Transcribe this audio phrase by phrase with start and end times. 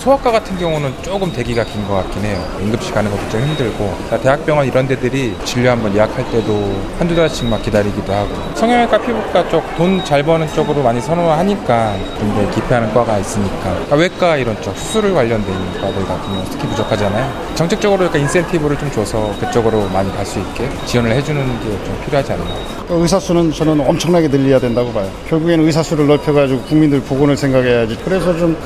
[0.00, 2.42] 소아과 같은 경우는 조금 대기가 긴 것 같긴 해요.
[2.58, 7.62] 응급실 가는 것도 좀 힘들고 대학병원 이런 데들이 진료 한번 예약할 때도 한두 달씩 막
[7.62, 13.62] 기다리기도 하고 성형외과 피부과 쪽 돈 잘 버는 쪽으로 많이 선호하니까 근데 기피하는 과가 있으니까
[13.74, 17.30] 그러니까 외과 이런 쪽 수술 관련된 과들 같은 경우 특히 부족하잖아요.
[17.54, 22.32] 정책적으로 약간 인센티브를 좀 줘서 그쪽으로 많이 갈 수 있게 지원을 해주는 게 좀 필요하지
[22.32, 22.44] 않나.
[22.88, 25.10] 의사 수는 저는 엄청나게 늘려야 된다고 봐요.
[25.28, 27.98] 결국에는 의사 수를 넓혀가지고 국민들 보건을 생각해야지.
[28.04, 28.56] 그래서 좀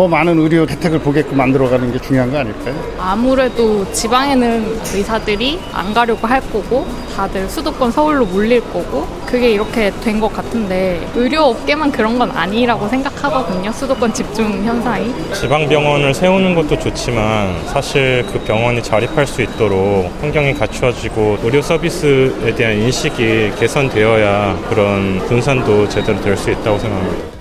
[0.00, 2.74] 더 많은 의료 혜택을 보게끔 만들어가는 게 중요한 거 아닐까요?
[2.98, 10.18] 아무래도 지방에는 의사들이 안 가려고 할 거고 다들 수도권 서울로 몰릴 거고 그게 이렇게 된
[10.18, 13.70] 것 같은데 의료업계만 그런 건 아니라고 생각하거든요.
[13.72, 15.12] 수도권 집중 현상이.
[15.34, 22.74] 지방병원을 세우는 것도 좋지만 사실 그 병원이 자립할 수 있도록 환경이 갖추어지고 의료 서비스에 대한
[22.78, 27.39] 인식이 개선되어야 그런 분산도 제대로 될 수 있다고 생각합니다.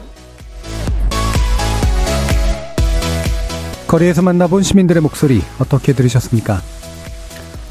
[3.90, 6.62] 거리에서 만나본 시민들의 목소리 어떻게 들으셨습니까?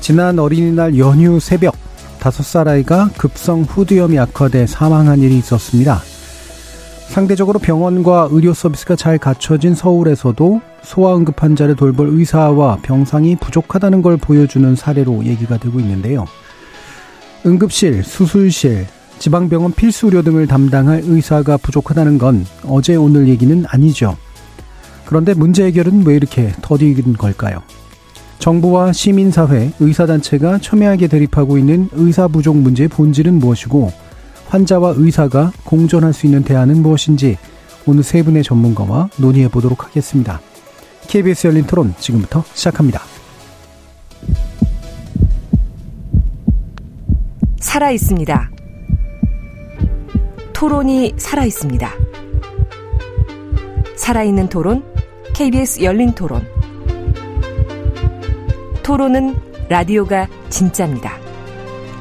[0.01, 1.77] 지난 어린이날 연휴 새벽
[2.19, 6.03] 다섯 살 아이가 급성 후두염이 악화돼 사망한 일이 있었습니다.
[7.07, 14.17] 상대적으로 병원과 의료 서비스가 잘 갖춰진 서울에서도 소아 응급 환자를 돌볼 의사와 병상이 부족하다는 걸
[14.17, 16.25] 보여주는 사례로 얘기가 되고 있는데요.
[17.47, 18.89] 응급실, 수술실,
[19.21, 24.17] 지방병원 필수 의료 등을 담당할 의사가 부족하다는 건 어제 오늘 얘기는 아니죠.
[25.09, 27.63] 그런데 문제 해결은 왜 이렇게 더디긴 걸까요?
[28.41, 33.91] 정부와 시민사회, 의사단체가 첨예하게 대립하고 있는 의사 부족 문제의 본질은 무엇이고
[34.49, 37.39] 환자와 의사가 공존할 수 있는 대안은 무엇인지
[37.87, 40.43] 오늘 세 분의 전문가와 논의해 보도록 하겠습니다.
[41.07, 43.01] KBS 열린 토론 지금부터 시작합니다.
[47.61, 48.51] 살아 있습니다.
[50.53, 51.91] 토론이 살아 있습니다.
[53.97, 54.98] 살아있는 토론
[55.39, 56.45] KBS 열린 토론.
[58.83, 59.37] 토론은
[59.69, 61.13] 라디오가 진짜입니다.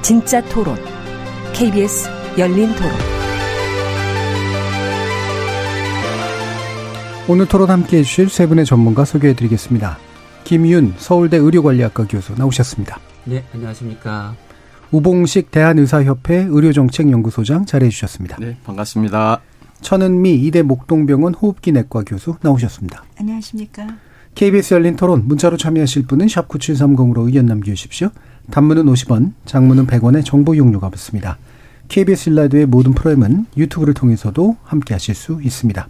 [0.02, 0.76] 진짜 토론.
[1.54, 2.10] KBS
[2.40, 2.92] 열린 토론.
[7.28, 10.00] 오늘 토론 함께 해주실 세 분의 전문가 소개해 드리겠습니다.
[10.44, 13.00] 김윤 서울대 의료관리학과 교수 나오셨습니다.
[13.26, 14.36] 네, 안녕하십니까.
[14.90, 18.38] 우봉식 대한의사협회 의료정책연구소장 자리해 주셨습니다.
[18.40, 19.42] 네, 반갑습니다.
[19.82, 23.04] 천은미 이대 목동병원 호흡기 내과 교수 나오셨습니다.
[23.20, 23.88] 안녕하십니까.
[24.36, 28.10] KBS 열린 토론 문자로 참여하실 분은 샵 9730으로 의견 남겨주십시오.
[28.52, 31.38] 단문은 50원, 장문은 100원의 정보 용료가 붙습니다.
[31.88, 35.88] KBS 일라드의 모든 프로그램은 유튜브를 통해서도 함께 하실 수 있습니다.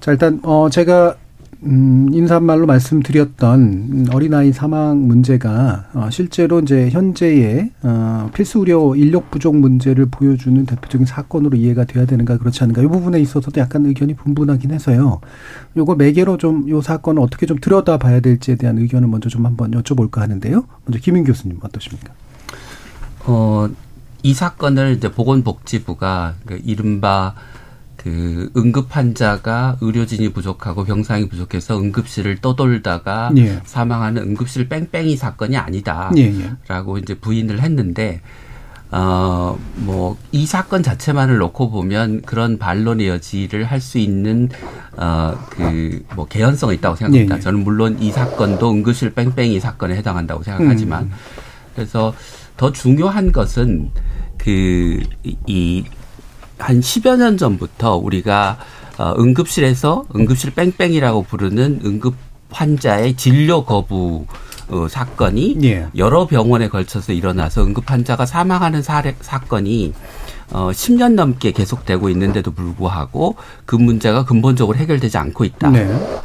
[0.00, 1.16] 자, 일단, 어, 제가
[1.62, 9.56] 음, 인사말로 말씀드렸던 어린아이 사망 문제가 어, 실제로 이제 현재의 어, 필수 의료 인력 부족
[9.56, 14.72] 문제를 보여주는 대표적인 사건으로 이해가 돼야 되는가 그렇지 않은가 이 부분에 있어서도 약간 의견이 분분하긴
[14.72, 15.20] 해서요.
[15.76, 20.18] 요거 매개로 좀 요 사건을 어떻게 좀 들여다봐야 될지에 대한 의견을 먼저 좀 한번 여쭤볼까
[20.18, 20.64] 하는데요.
[20.84, 22.12] 먼저 김인 교수님 어떠십니까?
[23.26, 23.68] 어,
[24.22, 27.34] 이 사건을 이제 보건복지부가 그 이른바
[28.04, 33.62] 그 응급 환자가 의료진이 부족하고 병상이 부족해서 응급실을 떠돌다가 예.
[33.64, 37.00] 사망하는 응급실 뺑뺑이 사건이 아니다라고 예, 예.
[37.02, 38.20] 이제 부인을 했는데
[38.92, 39.56] 어
[39.86, 44.50] 뭐 이 사건 자체만을 놓고 보면 그런 반론의 여지를 할 수 있는
[44.98, 47.36] 어 그 뭐 개연성이 있다고 생각합니다.
[47.36, 51.10] 예, 예, 저는 물론 이 사건도 응급실 뺑뺑이 사건에 해당한다고 생각하지만 음.
[51.74, 52.14] 그래서
[52.58, 53.90] 더 중요한 것은
[54.38, 55.84] 그이
[56.64, 58.56] 한 10여 년 전부터 우리가
[58.96, 62.14] 어, 응급실에서 응급실 뺑뺑이라고 부르는 응급
[62.50, 64.24] 환자의 진료 거부
[64.68, 65.88] 어, 사건이 예.
[65.96, 69.92] 여러 병원에 걸쳐서 일어나서 응급 환자가 사망하는 사례, 사건이
[70.52, 73.36] 어, 10년 넘게 계속되고 있는데도 불구하고
[73.66, 75.68] 그 문제가 근본적으로 해결되지 않고 있다.
[75.68, 76.22] 네.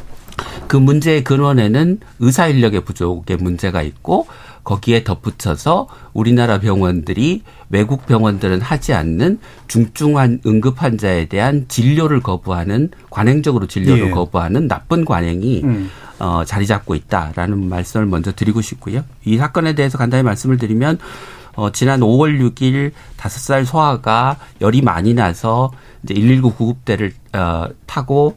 [0.68, 4.26] 그 문제의 근원에는 의사 인력의 부족의 문제가 있고
[4.64, 13.66] 거기에 덧붙여서 우리나라 병원들이 외국 병원들은 하지 않는 중증한 응급 환자에 대한 진료를 거부하는 관행적으로
[13.66, 14.10] 진료를 예.
[14.10, 15.90] 거부하는 나쁜 관행이 음.
[16.18, 19.04] 어, 자리 잡고 있다라는 말씀을 먼저 드리고 싶고요.
[19.24, 20.98] 이 사건에 대해서 간단히 말씀을 드리면
[21.56, 25.70] 어, 지난 5월 6일 5살 소아가 열이 많이 나서
[26.02, 28.34] 이제 119 구급대를 어, 타고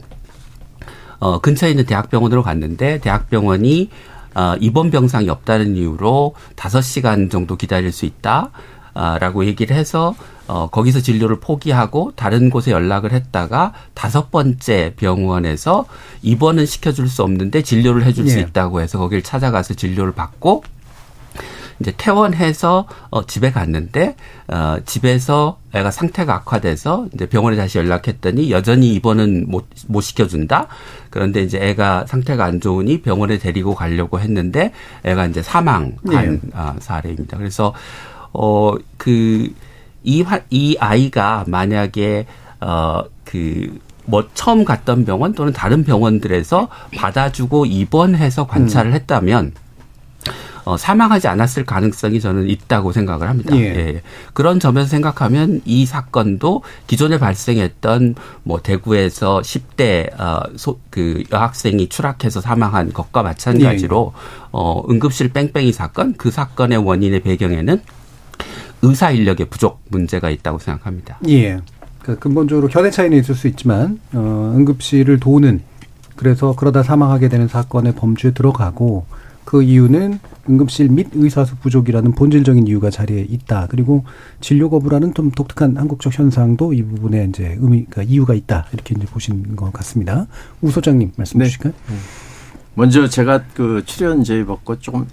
[1.18, 3.90] 어, 근처에 있는 대학병원으로 갔는데 대학병원이
[4.34, 8.50] 어, 입원 병상이 없다는 이유로 5시간 정도 기다릴 수 있다.
[8.94, 10.14] 라고 얘기를 해서
[10.46, 15.86] 어, 거기서 진료를 포기하고 다른 곳에 연락을 했다가 다섯 번째 병원에서
[16.22, 18.30] 입원은 시켜줄 수 없는데 진료를 해줄 예.
[18.30, 20.62] 수 있다고 해서 거기를 찾아가서 진료를 받고
[21.84, 24.16] 이제 퇴원해서 어 집에 갔는데
[24.48, 30.68] 어 집에서 애가 상태가 악화돼서 이제 병원에 다시 연락했더니 여전히 입원은 못 못 시켜준다.
[31.10, 34.72] 그런데 이제 애가 상태가 안 좋으니 병원에 데리고 가려고 했는데
[35.04, 36.40] 애가 이제 사망한 네.
[36.54, 37.36] 아, 사례입니다.
[37.36, 37.74] 그래서
[38.32, 39.52] 어 그
[40.02, 42.26] 이, 이 아이가 만약에
[42.60, 48.94] 어그 뭐 처음 갔던 병원 또는 다른 병원들에서 받아주고 입원해서 관찰을 음.
[48.94, 49.52] 했다면
[50.64, 53.54] 어, 사망하지 않았을 가능성이 저는 있다고 생각을 합니다.
[53.56, 53.60] 예.
[53.60, 54.02] 예.
[54.32, 62.40] 그런 점에서 생각하면 이 사건도 기존에 발생했던 뭐 대구에서 10대 어, 소, 그 여학생이 추락해서
[62.40, 64.20] 사망한 것과 마찬가지로 예.
[64.52, 67.80] 어, 응급실 뺑뺑이 사건 그 사건의 원인의 배경에는
[68.82, 71.18] 의사 인력의 부족 문제가 있다고 생각합니다.
[71.28, 71.58] 예.
[72.02, 75.62] 그 근본적으로 견해 차이는 있을 수 있지만 어, 응급실을 도는
[76.16, 79.06] 그래서 그러다 사망하게 되는 사건의 범주에 들어가고
[79.44, 83.66] 그 이유는 응급실 및 의사수 부족이라는 본질적인 이유가 자리에 있다.
[83.70, 84.04] 그리고
[84.40, 88.66] 진료 거부라는 좀 독특한 한국적 현상도 이 부분에 이제 의미가 그러니까 이유가 있다.
[88.72, 90.26] 이렇게 이제 보신 것 같습니다.
[90.62, 91.46] 우 소장님 말씀 네.
[91.46, 91.72] 주실까요?
[91.90, 91.98] 음.
[92.74, 95.06] 먼저 제가 그 출연 제의 받고 조금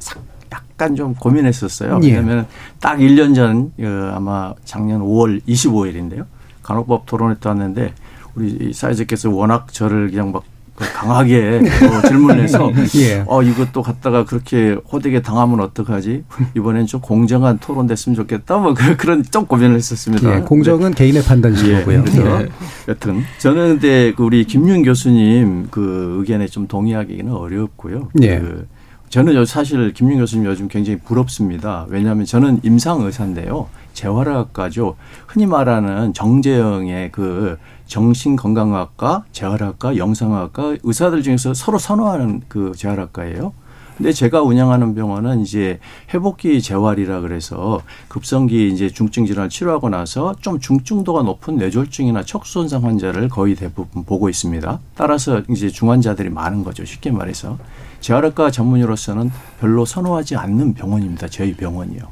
[0.51, 1.99] 약간 좀 고민했었어요.
[2.03, 2.07] 예.
[2.07, 2.47] 왜냐하면
[2.79, 6.25] 딱 1년 전 어, 아마 작년 5월 25일인데요.
[6.63, 7.93] 간호법 토론회 때 왔는데
[8.35, 10.43] 우리 사회자께서 워낙 저를 그냥 막
[10.75, 13.23] 강하게 어, 질문해서 예.
[13.27, 16.23] 어 이것도 갖다가 그렇게 호되게 당하면 어떡하지
[16.55, 20.35] 이번엔 좀 공정한 토론 됐으면 좋겠다 뭐 그런 좀 고민을 했었습니다.
[20.35, 20.95] 예, 공정은 네.
[20.95, 21.97] 개인의 판단이시고요.
[21.97, 22.49] 예, 그래서 예.
[22.87, 28.09] 여튼 저는 근데 그 우리 김윤 교수님 그 의견에 좀 동의하기는 어렵고요.
[28.21, 28.39] 예.
[28.39, 28.67] 그
[29.09, 31.85] 저는 사실 김윤 교수님 요즘 굉장히 부럽습니다.
[31.89, 33.67] 왜냐하면 저는 임상 의사인데요.
[33.93, 34.95] 재활학과죠.
[35.27, 37.57] 흔히 말하는 정재영의 그
[37.91, 43.51] 정신건강학과, 재활학과, 영상학과 의사들 중에서 서로 선호하는 그 재활학과예요.
[43.97, 45.77] 근데 제가 운영하는 병원은 이제
[46.13, 52.85] 회복기 재활이라 그래서 급성기 이제 중증 질환을 치료하고 나서 좀 중증도가 높은 뇌졸중이나 척수 손상
[52.85, 54.79] 환자를 거의 대부분 보고 있습니다.
[54.95, 56.85] 따라서 이제 중환자들이 많은 거죠.
[56.85, 57.57] 쉽게 말해서.
[57.99, 59.29] 재활학과 전문의로서는
[59.59, 61.27] 별로 선호하지 않는 병원입니다.
[61.27, 62.03] 저희 병원이요.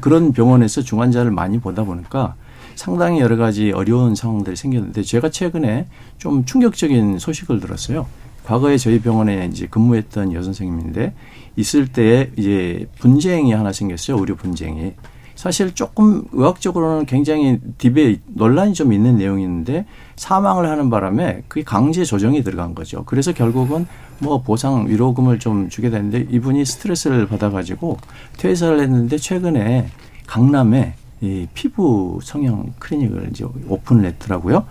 [0.00, 2.34] 그런 병원에서 중환자를 많이 보다 보니까
[2.78, 8.06] 상당히 여러 가지 어려운 상황들이 생겼는데 제가 최근에 좀 충격적인 소식을 들었어요.
[8.44, 11.12] 과거에 저희 병원에 이제 근무했던 여선생님인데
[11.56, 14.16] 있을 때 이제 분쟁이 하나 생겼어요.
[14.20, 14.92] 의료 분쟁이.
[15.34, 19.84] 사실 조금 의학적으로는 굉장히 디베이 논란이 좀 있는 내용이있는데
[20.14, 23.02] 사망을 하는 바람에 그게 강제 조정이 들어간 거죠.
[23.06, 23.88] 그래서 결국은
[24.20, 27.98] 뭐 보상 위로금을 좀 주게 되는데 이분이 스트레스를 받아가지고
[28.36, 29.88] 퇴사를 했는데 최근에
[30.28, 34.66] 강남에 이 피부 성형 클리닉을 이제 오픈을 했더라고요.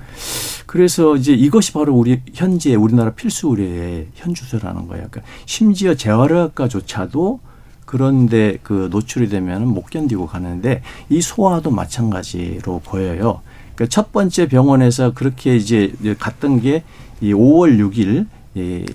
[0.65, 5.07] 그래서 이제 이것이 바로 우리 현재 우리나라 필수 의료의 현주소라는 거예요.
[5.09, 7.39] 그러니까 심지어 재활의학과조차도
[7.85, 13.41] 그런데 그 노출이 되면 못 견디고 가는데 이 소아도 마찬가지로 보여요.
[13.75, 16.83] 그러니까 첫 번째 병원에서 그렇게 이제 갔던 게
[17.21, 18.27] 이 5월 6일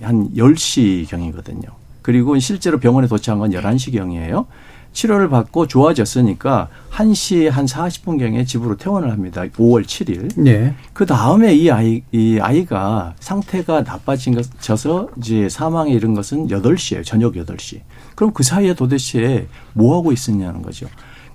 [0.02, 1.62] 한 10시 경이거든요.
[2.02, 4.46] 그리고 실제로 병원에 도착한 건 11시 경이에요.
[4.92, 9.42] 치료를 받고 좋아졌으니까 1시 한 40분경에 집으로 퇴원을 합니다.
[9.42, 10.32] 5월 7일.
[10.36, 10.74] 네.
[10.92, 17.04] 그 다음에 이 아이, 이 아이가 상태가 나빠진 것, 져서 이제 사망에 이른 것은 8시에요.
[17.04, 17.80] 저녁 8시.
[18.14, 20.86] 그럼 그 사이에 도대체 뭐 하고 있었냐는 거죠.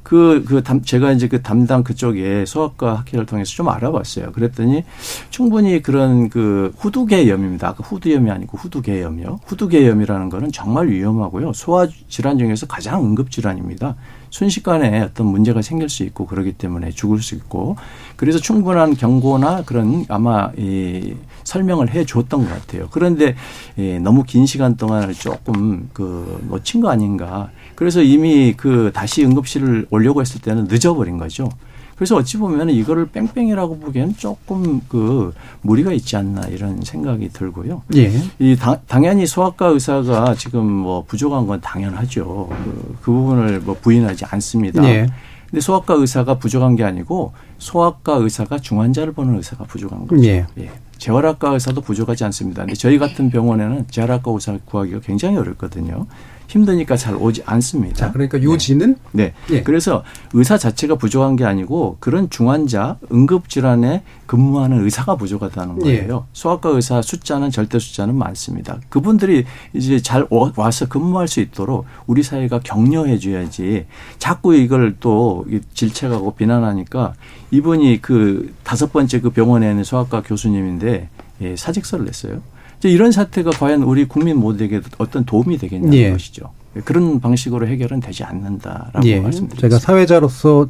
[0.08, 4.32] 그, 그, 담, 제가 이제 그 담당 그쪽에 소아과 학회를 통해서 좀 알아봤어요.
[4.32, 4.86] 그랬더니
[5.32, 7.68] 충분히 그런 그 후두개염입니다.
[7.68, 9.42] 아까 후두염이 아니고 후두개염이요.
[9.46, 11.52] 후두개염이라는 거는 정말 위험하고요.
[11.52, 13.98] 소아 질환 중에서 가장 응급 질환입니다.
[14.30, 17.76] 순식간에 어떤 문제가 생길 수 있고 그러기 때문에 죽을 수 있고
[18.16, 22.88] 그래서 충분한 경고나 그런 아마 이 설명을 해 줬던 것 같아요.
[22.92, 23.36] 그런데
[23.78, 27.50] 예, 너무 긴 시간 동안을 조금 그 놓친 거 아닌가.
[27.78, 31.48] 그래서 이미 그 다시 응급실을 오려고 했을 때는 늦어버린 거죠.
[31.96, 35.32] 그래서 어찌 보면 이거를 뺑뺑이라고 보기에는 조금 그
[35.62, 37.84] 무리가 있지 않나 이런 생각이 들고요.
[37.96, 38.12] 예.
[38.40, 42.50] 이 당, 당연히 소아과 의사가 지금 뭐 부족한 건 당연하죠.
[42.50, 44.84] 그, 그 부분을 뭐 부인하지 않습니다.
[44.84, 45.06] 예.
[45.48, 50.24] 근데 소아과 의사가 부족한 게 아니고 소아과 의사가 중환자를 보는 의사가 부족한 거죠.
[50.26, 50.48] 예.
[50.58, 50.72] 예.
[50.98, 52.64] 재활학과 의사도 부족하지 않습니다.
[52.64, 56.08] 근데 저희 같은 병원에는 재활학과 의사 구하기가 굉장히 어렵거든요.
[56.48, 57.96] 힘드니까 잘 오지 않습니다.
[57.96, 59.34] 자, 그러니까 요지는 네.
[59.48, 59.58] 네.
[59.58, 59.64] 예.
[59.64, 65.98] 그래서 의사 자체가 부족한 게 아니고 그런 중환자 응급 질환에 근무하는 의사가 부족하다는 예.
[66.00, 66.26] 거예요.
[66.26, 66.30] 예.
[66.34, 68.80] 소아과 의사 숫자는 절대 숫자는 많습니다.
[68.90, 73.86] 그분들이 이제 잘 와서 근무할 수 있도록 우리 사회가 격려해 줘야지
[74.18, 77.14] 자꾸 이걸 또 질책하고 비난하니까
[77.52, 81.10] 이분이 그 다섯 번째 그 병원에 있는 소아과 교수님인데
[81.42, 82.42] 예, 사직서를 냈어요.
[82.84, 86.12] 이런 사태가 과연 우리 국민 모두에게 어떤 도움이 되겠냐는 예.
[86.12, 86.52] 것이죠.
[86.86, 89.20] 그런 방식으로 해결은 되지 않는다라고 예.
[89.20, 89.62] 말씀드립니다.
[89.62, 90.68] 제가 사회자로서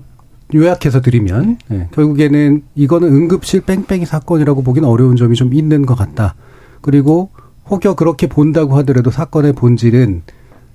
[0.55, 1.87] 요약해서 드리면 예.
[1.91, 6.35] 결국에는 이거는 응급실 뺑뺑이 사건이라고 보기는 어려운 점이 좀 있는 것 같다.
[6.81, 7.29] 그리고
[7.69, 10.23] 혹여 그렇게 본다고 하더라도 사건의 본질은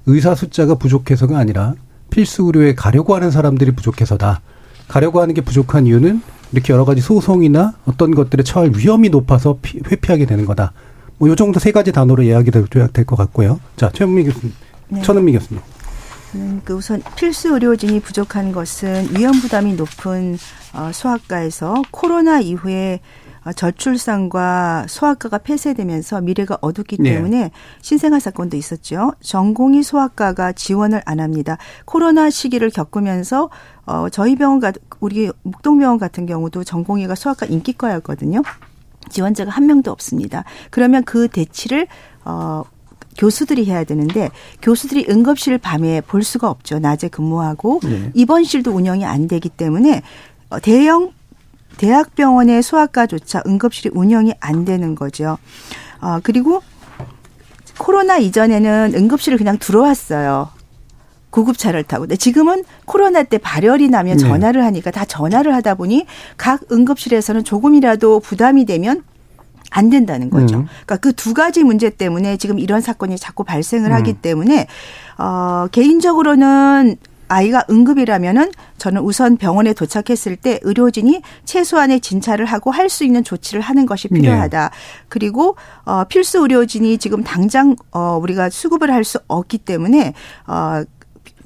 [0.06, 1.74] 의사 숫자가 부족해서가 아니라
[2.10, 4.42] 필수 의료에 가려고 하는 사람들이 부족해서다.
[4.88, 6.20] 가려고 하는 게 부족한 이유는
[6.52, 9.58] 이렇게 여러 가지 소송이나 어떤 것들에 처할 위험이 높아서
[9.90, 10.72] 회피하게 되는 거다.
[11.22, 12.66] 뭐 요 정도 세 가지 단어로 이야기될
[13.06, 13.60] 것 같고요.
[13.76, 14.52] 자, 최은미 교수님,
[14.88, 15.02] 네.
[15.02, 15.62] 천은미 교수님.
[16.34, 20.36] 음, 그 우선 필수 의료진이 부족한 것은 위험 부담이 높은
[20.74, 22.98] 어, 소아과에서 코로나 이후에
[23.44, 27.12] 어, 저출산과 소아과가 폐쇄되면서 미래가 어둡기 네.
[27.12, 27.50] 때문에 네.
[27.82, 29.12] 신생아 사건도 있었죠.
[29.20, 31.56] 전공의 소아과가 지원을 안 합니다.
[31.84, 33.48] 코로나 시기를 겪으면서
[33.86, 38.42] 어 저희 병원 같 우리 목동병원 같은 경우도 전공의가 소아과 인기과였거든요.
[39.12, 40.44] 지원자가 한 명도 없습니다.
[40.70, 41.86] 그러면 그 대치를
[42.24, 42.64] 어
[43.18, 44.30] 교수들이 해야 되는데
[44.62, 46.78] 교수들이 응급실 밤에 볼 수가 없죠.
[46.78, 48.10] 낮에 근무하고 네.
[48.14, 50.02] 입원실도 운영이 안 되기 때문에
[50.50, 51.12] 어, 대형
[51.76, 55.38] 대학병원의 소아과조차 응급실이 운영이 안 되는 거죠.
[56.00, 56.62] 어 그리고
[57.78, 60.48] 코로나 이전에는 응급실을 그냥 들어왔어요.
[61.32, 62.02] 구급차를 타고.
[62.02, 64.22] 근데 지금은 코로나 때 발열이 나면 네.
[64.22, 69.02] 전화를 하니까 다 전화를 하다 보니 각 응급실에서는 조금이라도 부담이 되면
[69.70, 70.58] 안 된다는 거죠.
[70.58, 70.66] 음.
[70.86, 73.96] 그러니까 그 두 가지 문제 때문에 지금 이런 사건이 자꾸 발생을 음.
[73.96, 74.66] 하기 때문에
[75.18, 76.96] 어 개인적으로는
[77.28, 83.62] 아이가 응급이라면은 저는 우선 병원에 도착했을 때 의료진이 최소한의 진찰을 하고 할 수 있는 조치를
[83.62, 84.68] 하는 것이 필요하다.
[84.68, 84.76] 네.
[85.08, 90.12] 그리고 어 필수 의료진이 지금 당장 어 우리가 수급을 할 수 없기 때문에
[90.46, 90.84] 어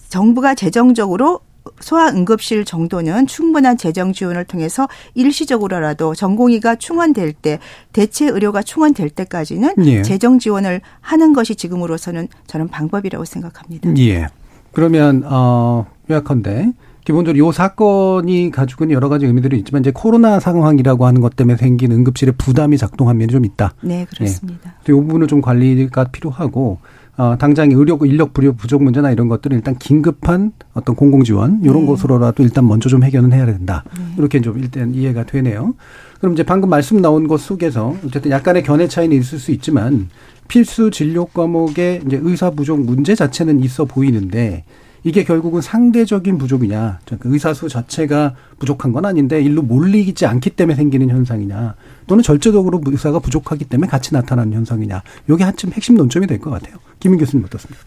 [0.09, 1.41] 정부가 재정적으로
[1.81, 7.59] 소아 응급실 정도는 충분한 재정 지원을 통해서 일시적으로라도 전공의가 충원될 때
[7.93, 10.03] 대체 의료가 충원될 때까지는 예.
[10.03, 13.97] 재정 지원을 하는 것이 지금으로서는 저는 방법이라고 생각합니다.
[13.99, 14.29] 예.
[14.73, 16.73] 그러면 어 요약한데
[17.05, 21.57] 기본적으로 이 사건이 가지고 있는 여러 가지 의미들이 있지만 이제 코로나 상황이라고 하는 것 때문에
[21.57, 23.75] 생긴 응급실의 부담이 작동한 면이 좀 있다.
[23.81, 24.75] 네, 그렇습니다.
[24.89, 24.93] 예.
[24.93, 26.79] 이 부분은 좀 관리가 필요하고
[27.19, 31.87] 어, 당장 의료 인력 부족 문제나 이런 것들은 일단 긴급한 어떤 공공 지원 이런 네.
[31.87, 33.85] 것으로라도 일단 먼저 좀 해결은 해야 된다.
[33.97, 34.05] 네.
[34.19, 35.75] 이렇게 좀 일단 이해가 되네요.
[36.21, 40.09] 그럼 이제 방금 말씀 나온 것 속에서 어쨌든 약간의 견해 차이는 있을 수 있지만
[40.49, 44.65] 필수 진료 과목의 이제 의사 부족 문제 자체는 있어 보이는데
[45.07, 50.75] 이게 결국은 상대적인 부족이냐, 그 의사 수 자체가 부족한 건 아닌데 일로 몰리지 않기 때문에
[50.75, 51.77] 생기는 현상이냐,
[52.09, 56.79] 또는 절제적으로 의사가 부족하기 때문에 같이 나타나는 현상이냐, 이게 한참 핵심 논점이 될 것 같아요.
[56.99, 57.85] 김민 교수님 어떻습니까?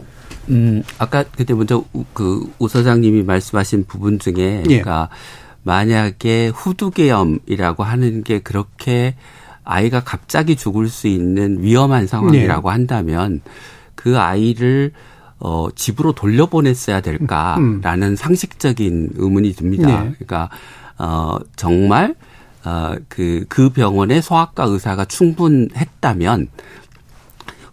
[0.47, 1.83] 음, 아까 그때 먼저
[2.13, 4.63] 그우 소장님이 말씀하신 부분 중에, 예.
[4.63, 5.09] 그러니까
[5.63, 9.15] 만약에 후두계염이라고 하는 게 그렇게
[9.65, 12.71] 아이가 갑자기 죽을 수 있는 위험한 상황이라고 예.
[12.71, 13.41] 한다면
[13.95, 14.93] 그 아이를
[15.39, 18.15] 어, 집으로 돌려보냈어야 될까라는 음.
[18.15, 19.87] 상식적인 의문이 듭니다.
[19.87, 20.11] 네.
[20.11, 20.49] 그러니까
[20.97, 22.15] 어, 정말
[22.65, 26.49] 어, 그, 그 병원의 소아과 의사가 충분했다면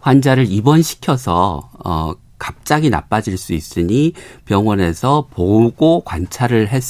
[0.01, 4.13] 환자를 입원시켜서 어, 갑자기 나빠질 수 있으니
[4.45, 6.83] 병원에서 보고 관찰을 했,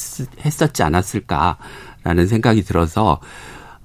[0.44, 3.20] 했었지 않았을까라는 생각이 들어서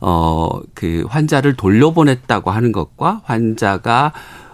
[0.01, 4.11] 어, 그 환자를 돌려보냈다고 하는 것과 환자가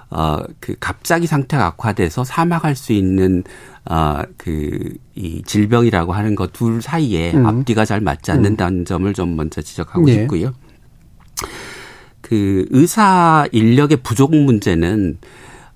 [0.09, 3.43] 어, 그 갑자기 상태가 악화돼서 사망할 수 있는
[3.85, 7.45] 어, 그, 이 질병이라고 하는 것 둘 사이에 음.
[7.45, 8.85] 앞뒤가 잘 맞지 않는다는 음.
[8.85, 10.13] 점을 좀 먼저 지적하고 네.
[10.13, 10.53] 싶고요.
[12.21, 15.17] 그 의사 인력의 부족 문제는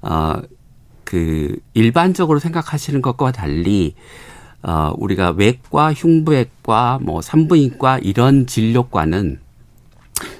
[0.01, 0.35] 어,
[1.03, 3.95] 그 일반적으로 생각하시는 것과 달리
[4.63, 9.39] 어, 우리가 외과, 흉부외과, 뭐 산부인과 이런 진료과는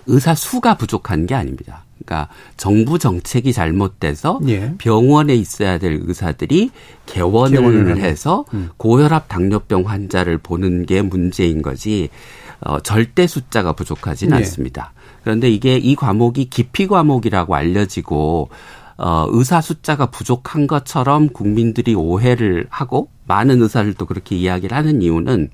[0.05, 1.80] 의사 수가 부족한 게 아닙니다.
[2.05, 2.27] 그러니까
[2.58, 4.74] 정부 정책이 잘못돼서 예.
[4.77, 6.72] 병원에 있어야 될 의사들이
[7.05, 8.70] 개원을, 해서 음.
[8.77, 12.10] 고혈압 당뇨병 환자를 보는 게 문제인 거지
[12.62, 14.38] 어, 절대 숫자가 부족하지는 예.
[14.38, 14.93] 않습니다.
[15.24, 18.50] 그런데 이게 이 과목이 기피 과목이라고 알려지고
[18.98, 25.50] 어, 의사 숫자가 부족한 것처럼 국민들이 오해를 하고 많은 의사들도 그렇게 이야기를 하는 이유는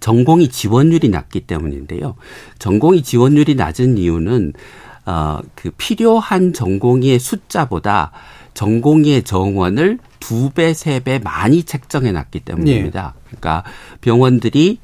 [0.00, 2.14] 전공이 지원율이 낮기 때문인데요.
[2.58, 4.52] 전공이 지원율이 낮은 이유는
[5.06, 8.12] 어, 그 필요한 전공의의 숫자보다
[8.54, 13.14] 전공의의 정원을 두 배, 세 배 많이 책정해 놨기 때문입니다.
[13.16, 13.20] 예.
[13.26, 13.64] 그러니까
[14.00, 14.78] 병원들이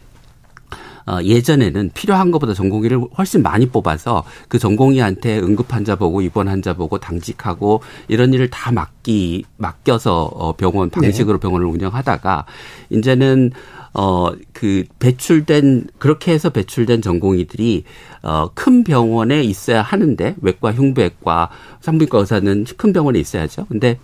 [1.06, 6.74] 어, 예전에는 필요한 것보다 전공의를 훨씬 많이 뽑아서 그 전공의한테 응급 환자 보고 입원 환자
[6.74, 11.40] 보고 당직하고 이런 일을 다 맡기 맡겨서 어, 병원 방식으로 네.
[11.40, 12.44] 병원을 운영하다가
[12.90, 13.50] 이제는
[13.92, 17.84] 어, 그 배출된, 그렇게 해서 배출된 전공의들이
[18.22, 23.66] 어, 큰 병원에 있어야 하는데, 외과, 흉부외과, 산부인과 의사는 큰 병원에 있어야죠.
[23.68, 23.98] 근데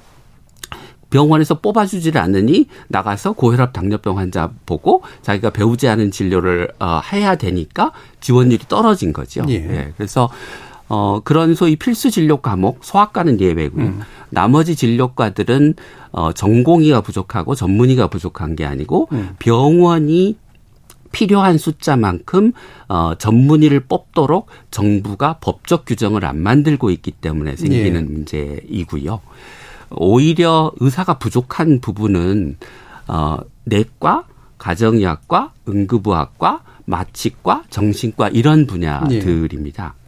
[1.10, 7.92] 병원에서 뽑아주지를 않으니 나가서 고혈압 당뇨병 환자 보고 자기가 배우지 않은 진료를 어, 해야 되니까
[8.20, 9.44] 지원율이 떨어진 거죠.
[9.48, 9.54] 예.
[9.54, 9.92] 예.
[9.96, 10.28] 그래서
[10.88, 13.86] 어, 그런 소위 필수 진료 과목, 소아과는 예외고요.
[13.86, 14.00] 음.
[14.30, 15.74] 나머지 진료과들은
[16.12, 19.30] 어, 전공의가 부족하고 전문의가 부족한 게 아니고 음.
[19.38, 20.36] 병원이
[21.12, 22.52] 필요한 숫자만큼
[22.88, 28.12] 어, 전문의를 뽑도록 정부가 법적 규정을 안 만들고 있기 때문에 생기는 예.
[28.12, 29.20] 문제이고요.
[29.90, 32.58] 오히려 의사가 부족한 부분은
[33.08, 34.24] 어, 내과,
[34.58, 39.94] 가정의학과, 응급의학과, 마취과, 정신과 이런 분야들입니다.
[39.96, 40.05] 예.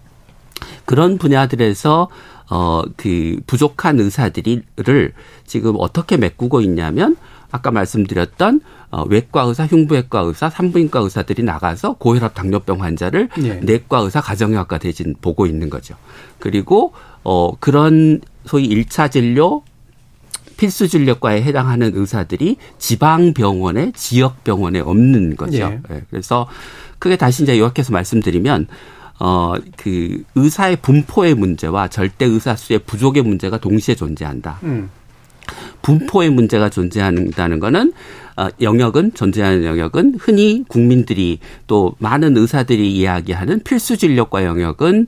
[0.84, 2.08] 그런 분야들에서
[2.50, 5.12] 어, 그 부족한 의사들이를
[5.46, 7.16] 지금 어떻게 메꾸고 있냐면
[7.50, 8.60] 아까 말씀드렸던
[8.90, 13.60] 어, 외과 의사, 흉부외과 의사, 산부인과 의사들이 나가서 고혈압 당뇨병 환자를 네.
[13.60, 15.94] 내과 의사, 가정의학과 대신 보고 있는 거죠.
[16.38, 19.62] 그리고 어 그런 소위 일차 진료
[20.56, 25.68] 필수 진료과에 해당하는 의사들이 지방 병원에 지역 병원에 없는 거죠.
[25.68, 25.80] 네.
[25.88, 26.02] 네.
[26.10, 26.48] 그래서
[26.98, 28.66] 크게 다시 이제 요약해서 말씀드리면
[29.18, 34.60] 어, 그 의사의 분포의 문제와 절대 의사 수의 부족의 문제가 동시에 존재한다.
[34.62, 34.90] 음.
[35.82, 37.92] 분포의 문제가 존재한다는 거는
[38.36, 45.06] 어, 영역은 존재하는 영역은 흔히 국민들이 또 많은 의사들이 이야기하는 필수 진료과 영역은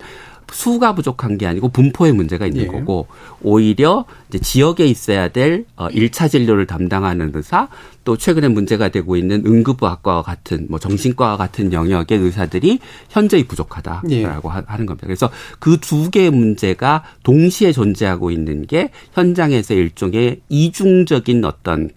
[0.53, 2.67] 수가 부족한 게 아니고 분포의 문제가 있는 예.
[2.67, 3.07] 거고
[3.43, 7.69] 오히려 이제 지역에 있어야 될 어, 1차 진료를 담당하는 의사
[8.05, 12.79] 또 최근에 문제가 되고 있는 응급의학과와 같은 뭐 정신과와 같은 영역의 의사들이
[13.11, 14.63] 현저히 부족하다라고 예.
[14.67, 15.07] 하는 겁니다.
[15.07, 21.91] 그래서 그 두 개의 문제가 동시에 존재하고 있는 게 현장에서 일종의 이중적인 어떤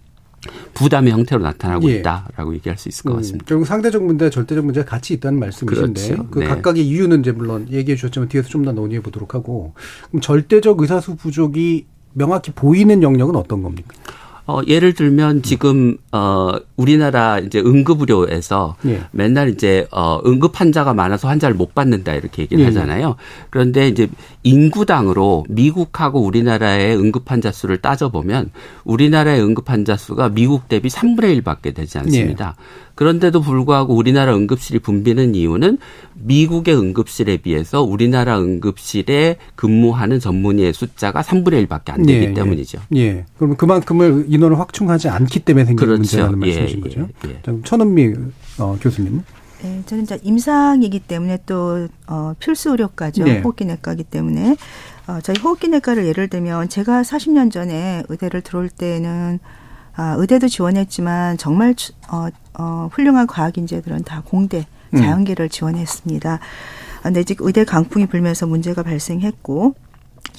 [0.74, 1.96] 부담의 형태로 나타나고 예.
[1.96, 3.44] 있다라고 얘기할 수 있을 것 음, 같습니다.
[3.44, 6.26] 음, 결국 상대적 문제, 절대적 문제가 같이 있다는 말씀이신데 그렇죠.
[6.30, 6.46] 그 네.
[6.46, 9.74] 각각의 이유는 이제 물론 얘기해 주셨지만 뒤에서 좀 더 논의해 보도록 하고
[10.08, 13.94] 그럼 절대적 의사수 부족이 명확히 보이는 영역은 어떤 겁니까?
[14.46, 19.00] 어, 예를 들면 지금 어 우리나라 이제 응급 의료에서 예.
[19.10, 22.66] 맨날 이제 어 응급 환자가 많아서 환자를 못 받는다 이렇게 얘기를 예.
[22.66, 23.16] 하잖아요.
[23.48, 24.08] 그런데 이제
[24.42, 28.50] 인구당으로 미국하고 우리나라의 응급 환자 수를 따져 보면
[28.84, 32.56] 우리나라의 응급 환자 수가 미국 대비 3분의 1밖에 되지 않습니다.
[32.58, 32.93] 예.
[32.94, 35.78] 그런데도 불구하고 우리나라 응급실이 붐비는 이유는
[36.14, 42.80] 미국의 응급실에 비해서 우리나라 응급실에 근무하는 전문의의 숫자가 3분의 1밖에 안 되기 예, 때문이죠.
[42.94, 43.00] 예.
[43.00, 43.24] 예.
[43.36, 46.00] 그럼 그만큼을 인원을 확충하지 않기 때문에 생기는 그렇죠.
[46.00, 47.08] 문제라는 예, 말씀이신 거죠.
[47.26, 47.60] 예, 예.
[47.64, 48.14] 천은미
[48.58, 49.22] 어, 교수님.
[49.62, 53.24] 네, 저는 이제 임상이기 때문에 또 어, 필수 의료과죠.
[53.24, 53.40] 네.
[53.40, 54.56] 호흡기 내과이기 때문에
[55.06, 59.40] 어, 저희 호흡기 내과를 예를 들면 제가 40년 전에 의대를 들어올 때는
[59.96, 61.74] 아, 의대도 지원했지만 정말
[62.08, 62.28] 어,
[62.58, 64.98] 어, 훌륭한 과학 인재들은 다 공대 음.
[64.98, 65.48] 자연계를 음.
[65.48, 66.38] 지원했습니다.
[67.02, 69.74] 근데 지금 의대 강풍이 불면서 문제가 발생했고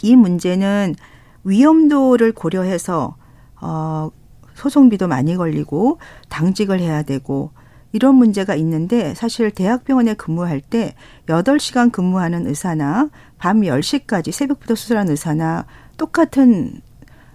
[0.01, 0.95] 이 문제는
[1.43, 3.15] 위험도를 고려해서
[3.61, 4.09] 어
[4.55, 7.51] 소송비도 많이 걸리고 당직을 해야 되고
[7.91, 10.95] 이런 문제가 있는데 사실 대학병원에 근무할 때
[11.29, 15.65] 여덟 시간 근무하는 의사나 밤 열시까지 새벽부터 수술하는 의사나
[15.97, 16.81] 똑같은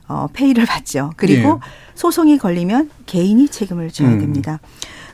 [0.08, 1.12] 어, 페이를 받죠.
[1.16, 1.89] 그리고 예.
[2.00, 4.20] 소송이 걸리면 개인이 책임을 져야 음.
[4.20, 4.58] 됩니다.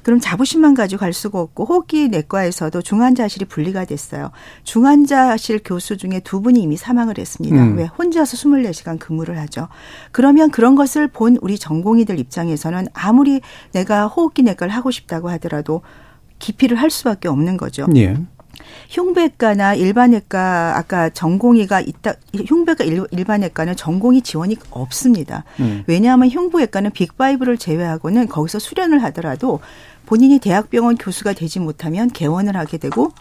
[0.04, 4.30] 그럼 자부심만 가지고 갈 수가 없고 호흡기 내과에서도 중환자실이 분리가 됐어요.
[4.62, 7.56] 중환자실 교수 중에 두 분이 이미 사망을 했습니다.
[7.56, 7.76] 음.
[7.76, 9.66] 왜 혼자서 24시간 근무를 하죠.
[10.12, 13.40] 그러면 그런 것을 본 우리 전공의들 입장에서는 아무리
[13.72, 15.82] 내가 호흡기 내과를 하고 싶다고 하더라도
[16.38, 17.88] 기피를 할 수밖에 없는 거죠.
[17.96, 18.16] 예.
[18.90, 25.44] 흉부외과나 일반외과 아까 전공의가 있다 흉부외과 일반외과는 전공의 지원이 없습니다.
[25.60, 25.84] 음.
[25.86, 29.60] 왜냐하면 흉부외과는 빅파이브를 제외하고는 거기서 수련을 하더라도
[30.06, 33.12] 본인이 대학병원 교수가 되지 못하면 개원을 하게 되고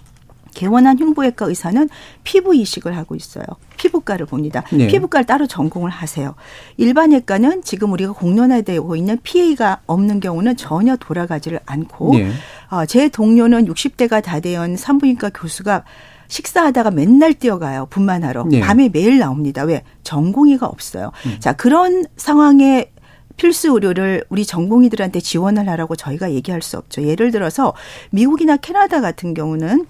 [0.56, 1.88] 개원한 흉부외과 의사는
[2.24, 3.44] 피부 이식을 하고 있어요.
[3.78, 4.64] 피부과를 봅니다.
[4.72, 4.88] 네.
[4.88, 6.34] 피부과를 따로 전공을 하세요.
[6.78, 12.32] 일반 외과는 지금 우리가 공론화되고 있는 피해가 없는 경우는 전혀 돌아가지를 않고 네.
[12.72, 15.84] 어, 제 동료는 60대가 다된 산부인과 교수가
[16.28, 17.86] 식사하다가 맨날 뛰어가요.
[17.92, 18.46] 분만하러.
[18.50, 18.60] 네.
[18.62, 19.64] 밤에 매일 나옵니다.
[19.64, 19.84] 왜?
[20.02, 21.12] 전공의가 없어요.
[21.28, 21.36] 음.
[21.40, 22.92] 자, 그런 상황에
[23.38, 27.04] 필수 의료를 우리 전공의들한테 지원을 하라고 저희가 얘기할 수 없죠.
[27.04, 27.74] 예를 들어서
[28.12, 29.86] 미국이나 캐나다 같은 경우는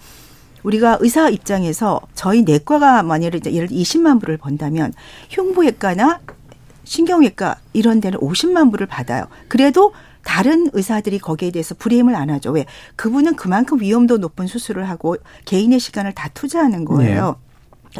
[0.65, 4.93] 우리가 의사 입장에서 저희 내과가 만약에 예를 들어 20만 불을 번다면
[5.29, 6.19] 흉부외과나
[6.83, 9.27] 신경외과 이런 데는 50만 불을 받아요.
[9.47, 12.51] 그래도 다른 의사들이 거기에 대해서 불이임을 안 하죠.
[12.51, 12.65] 왜?
[12.95, 17.37] 그분은 그만큼 위험도 높은 수술을 하고 개인의 시간을 다 투자하는 거예요.
[17.39, 17.44] 네.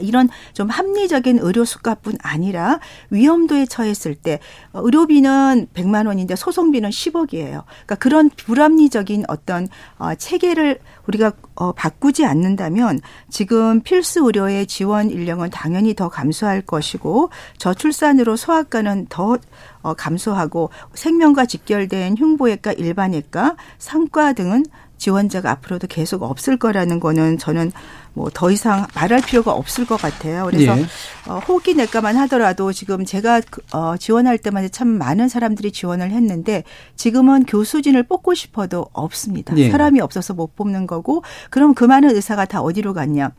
[0.02, 2.80] 이런 좀 합리적인 의료 수가뿐 아니라
[3.10, 4.40] 위험도에 처했을 때
[4.74, 7.64] 어, 의료비는 100만 원인데 소송비는 10억이에요.
[7.66, 15.50] 그러니까 그런 불합리적인 어떤 어, 체계를 우리가 어, 바꾸지 않는다면 지금 필수 의료의 지원 인력은
[15.52, 19.38] 당연히 더 감소할 것이고 저출산으로 소아과는 더
[19.98, 24.66] 감소하고 생명과 직결된 흉부외과, 일반외과, 상과 등은
[24.98, 27.72] 지원자가 앞으로도 계속 없을 거라는 거는 저는
[28.14, 30.46] 뭐 더 이상 말할 필요가 없을 것 같아요.
[30.46, 30.86] 그래서 예.
[31.28, 36.64] 어, 호흡기 내과만 하더라도 지금 제가 그, 어, 지원할 때마다 참 많은 사람들이 지원을 했는데
[36.96, 39.56] 지금은 교수진을 뽑고 싶어도 없습니다.
[39.58, 39.70] 예.
[39.70, 43.32] 사람이 없어서 못 뽑는 거고 그럼 그 많은 의사가 다 어디로 갔냐?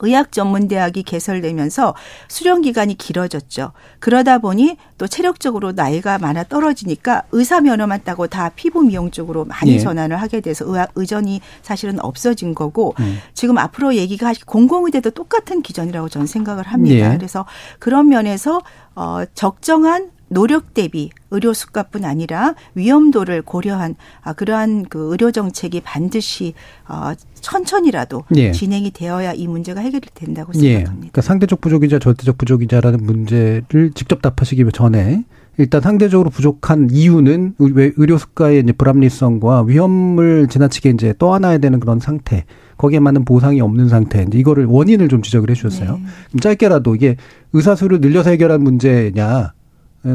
[0.00, 1.94] 의학 전문 대학이 개설되면서
[2.28, 3.72] 수련 기간이 길어졌죠.
[3.98, 9.74] 그러다 보니 또 체력적으로 나이가 많아 떨어지니까 의사 면허만 따고 다 피부 미용 쪽으로 많이
[9.74, 9.78] 예.
[9.78, 13.18] 전환을 하게 돼서 의학 의전이 사실은 없어진 거고 음.
[13.34, 17.12] 지금 앞으로 얘기가 공공의대도 똑같은 기전이라고 저는 생각을 합니다.
[17.12, 17.16] 예.
[17.16, 17.46] 그래서
[17.78, 18.62] 그런 면에서
[18.94, 26.54] 어 적정한 노력 대비 의료 수가뿐 아니라 위험도를 고려한 아, 그러한 그 의료 정책이 반드시
[26.88, 28.52] 어, 천천히라도 예.
[28.52, 30.58] 진행이 되어야 이 문제가 해결이 된다고 예.
[30.58, 30.90] 생각합니다.
[30.90, 30.94] 예.
[30.94, 35.24] 그러니까 상대적 부족이자 절대적 부족이자라는 문제를 직접 답하시기 전에
[35.58, 41.98] 일단 상대적으로 부족한 이유는 왜 의료 수가의 이제 불합리성과 위험을 지나치게 이제 떠안아야 되는 그런
[41.98, 42.44] 상태.
[42.76, 44.22] 거기에 맞는 보상이 없는 상태.
[44.22, 45.98] 이제 이거를 원인을 좀 지적을 해 주셨어요.
[46.32, 46.40] 네.
[46.40, 47.16] 짧게라도 이게
[47.54, 49.54] 의사 수를 늘려서 해결한 문제냐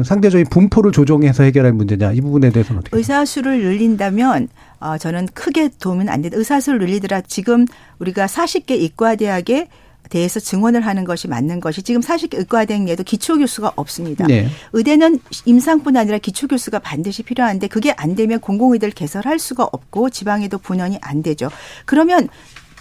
[0.04, 2.96] 상대적인 분포를 조정해서 해결할 문제냐 이 부분에 대해서는 어떻게?
[2.96, 4.48] 의사 수를 늘린다면
[4.80, 6.36] 어, 저는 크게 도움은 안 된다.
[6.36, 7.66] 의사 수를 늘리더라 지금
[7.98, 9.68] 우리가 40개 의과 대학에
[10.12, 14.26] 대해서 증원을 하는 것이 맞는 것이 지금 40개 의과대학에도 기초교수가 없습니다.
[14.26, 14.48] 네.
[14.74, 20.98] 의대는 임상뿐 아니라 기초교수가 반드시 필요한데 그게 안 되면 공공의대를 개설할 수가 없고 지방에도 분원이
[21.00, 21.48] 안 되죠.
[21.86, 22.28] 그러면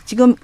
[0.04, 0.36] 지금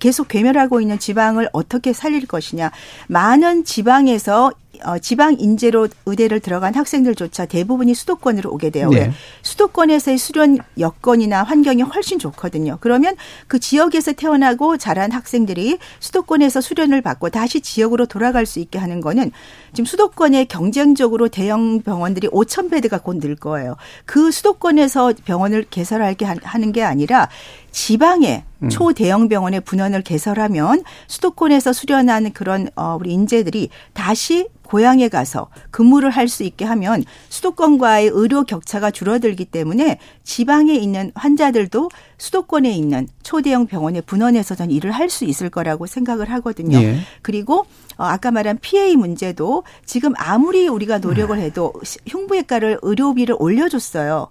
[0.00, 2.70] 계속 괴멸하고 있는 지방을 어떻게 살릴 것이냐.
[3.08, 4.52] 많은 지방에서
[4.84, 8.90] 어, 지방 인재로 의대를 들어간 학생들조차 대부분이 수도권으로 오게 돼요.
[8.90, 9.12] 네.
[9.42, 12.78] 수도권에서의 수련 여건이나 환경이 훨씬 좋거든요.
[12.80, 13.16] 그러면
[13.46, 19.30] 그 지역에서 태어나고 자란 학생들이 수도권에서 수련을 받고 다시 지역으로 돌아갈 수 있게 하는 거는
[19.72, 23.76] 지금 수도권에 경쟁적으로 대형 병원들이 5천 베드가 곧 늘 거예요.
[24.04, 27.28] 그 수도권에서 병원을 개설하게 하는 게 아니라
[27.70, 28.68] 지방에 음.
[28.68, 36.22] 초대형 병원의 분원을 개설하면 수도권에서 수련한 그런 어 우리 인재들이 다시 고향에 가서 근무를 할
[36.32, 44.00] 수 있게 하면 수도권과의 의료 격차가 줄어들기 때문에 지방에 있는 환자들도 수도권에 있는 초대형 병원의
[44.06, 46.78] 분원에서 전 일을 할 수 있을 거라고 생각을 하거든요.
[46.78, 47.00] 예.
[47.20, 47.66] 그리고
[47.98, 51.74] 어, 아까 말한 PA 문제도 지금 아무리 우리가 노력을 해도
[52.06, 54.28] 흉부외과를 의료비를 올려줬어요.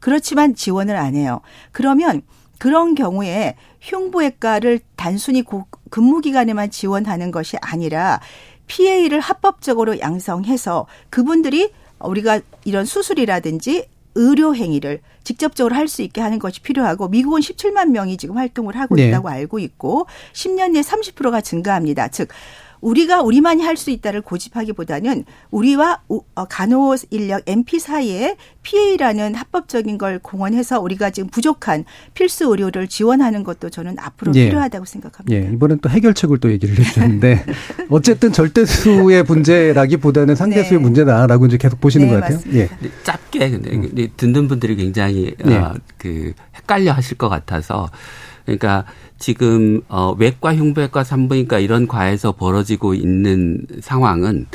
[0.00, 1.42] 그렇지만 지원을 안 해요.
[1.70, 2.22] 그러면
[2.58, 5.44] 그런 경우에 흉부외과를 단순히
[5.90, 8.20] 근무 기간에만 지원하는 것이 아니라
[8.66, 16.60] PA를 합법적으로 양성해서 그분들이 우리가 이런 수술이라든지 의료 행위를 직접적으로 할 수 있게 하는 것이
[16.60, 19.08] 필요하고 미국은 17만 명이 지금 활동을 하고 네.
[19.08, 22.08] 있다고 알고 있고 10년 내에 30%가 증가합니다.
[22.08, 22.28] 즉
[22.86, 30.18] 우리가 우리만이 할 수 있다를 고집하기보다는 우리와 어, 간호 인력 MP 사이에 PA라는 합법적인 걸
[30.18, 34.46] 공헌해서 우리가 지금 부족한 필수 의료를 지원하는 것도 저는 앞으로 예.
[34.46, 35.36] 필요하다고 생각합니다.
[35.36, 35.52] 예.
[35.52, 37.44] 이번엔 또 해결책을 또 얘기를 해주셨는데
[37.90, 40.82] 어쨌든 절대수의 문제라기보다는 상대수의 네.
[40.82, 42.38] 문제다라고 이제 계속 보시는 네, 것 같아요.
[42.54, 42.70] 예.
[43.02, 44.08] 짧게 근데 음.
[44.16, 45.58] 듣는 분들이 굉장히 네.
[45.58, 47.90] 어, 그 헷갈려 하실 것 같아서
[48.46, 48.84] 그러니까
[49.18, 54.46] 지금 어 외과, 흉부외과, 산부인과 이런 과에서 벌어지고 있는 상황은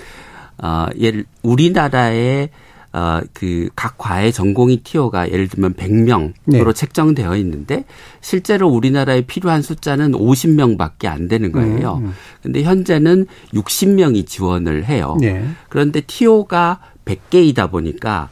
[0.63, 2.49] 어 예를 우리나라의
[2.93, 6.73] 어, 그, 각 과의 전공의 티오가 예를 들면 100명으로 네.
[6.73, 7.85] 책정되어 있는데
[8.19, 11.99] 실제로 우리나라에 필요한 숫자는 50명 밖에 안 되는 거예요.
[12.01, 12.13] 음, 음.
[12.43, 15.17] 근데 현재는 60명이 지원을 해요.
[15.21, 15.47] 네.
[15.69, 18.29] 그런데 티오가 100개이다 보니까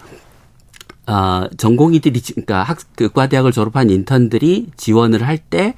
[1.09, 5.73] 어, 전공의들이 그러니까 학, 그 과대학을 졸업한 인턴들이 지원을 할때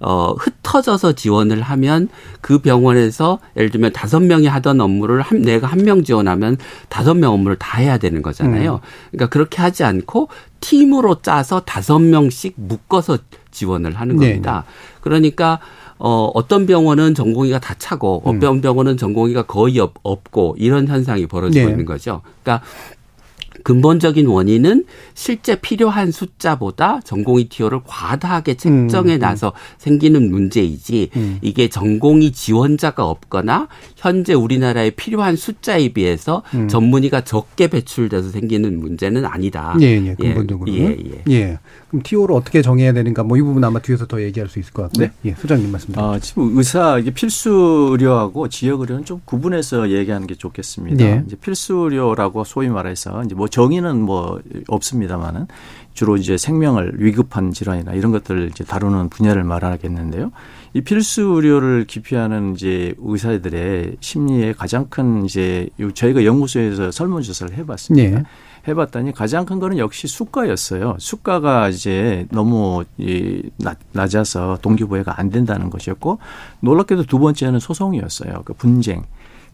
[0.00, 2.08] 어, 흩어져서 지원을 하면
[2.42, 7.32] 그 병원에서 예를 들면 다섯 명이 하던 업무를 한, 내가 한 명 지원하면 다섯 명
[7.32, 8.74] 업무를 다 해야 되는 거잖아요.
[8.74, 8.78] 음.
[9.10, 10.28] 그러니까 그렇게 하지 않고
[10.60, 13.18] 팀으로 짜서 다섯 명씩 묶어서
[13.50, 14.28] 지원을 하는 네.
[14.28, 14.64] 겁니다.
[14.66, 14.98] 네.
[15.00, 15.60] 그러니까
[15.98, 18.36] 어, 어떤 병원은 전공의가 다 차고 음.
[18.36, 21.70] 어떤 병원은 전공의가 거의 없, 고 이런 현상이 벌어지고 네.
[21.70, 22.20] 있는 거죠.
[22.42, 22.66] 그러니까
[23.62, 29.18] 근본적인 원인은 실제 필요한 숫자보다 전공의 티오를 과다하게 책정해 음, 음.
[29.20, 29.74] 나서 음.
[29.78, 31.38] 생기는 문제이지 음.
[31.42, 36.66] 이게 전공의 지원자가 없거나 현재 우리나라에 필요한 숫자에 비해서 음.
[36.68, 39.76] 전문의가 적게 배출돼서 생기는 문제는 아니다.
[39.80, 40.72] 예, 예, 근본적으로.
[40.72, 41.22] 예, 예.
[41.30, 41.58] 예.
[41.88, 44.82] 그럼 티오를 어떻게 정해야 되는가 뭐 이 부분 아마 뒤에서 더 얘기할 수 있을 것
[44.82, 45.06] 같고요.
[45.06, 45.12] 네.
[45.30, 45.92] 예, 소장님 말씀.
[45.98, 51.04] 아, 지금 의사 이게 필수 의료하고 지역 의료는 좀 구분해서 얘기하는 게 좋겠습니다.
[51.04, 51.22] 예.
[51.26, 55.46] 이제 필수 의료라고 소위 말해서 이제 뭐 정의는 뭐 없습니다만은
[55.94, 60.32] 주로 이제 생명을 위급한 질환이나 이런 것들을 이제 다루는 분야를 말하겠는데요.
[60.74, 68.18] 이 필수 의료를 기피하는 이제 의사들의 심리에 가장 큰 이제 저희가 연구소에서 설문조사를 해봤습니다.
[68.18, 68.24] 네.
[68.66, 70.96] 해봤더니 가장 큰 거는 역시 수가였어요.
[70.98, 73.42] 수가가 이제 너무 이
[73.92, 76.18] 낮아서 동기부여가 안 된다는 것이었고
[76.60, 78.42] 놀랍게도 두 번째는 소송이었어요.
[78.44, 79.04] 그 분쟁.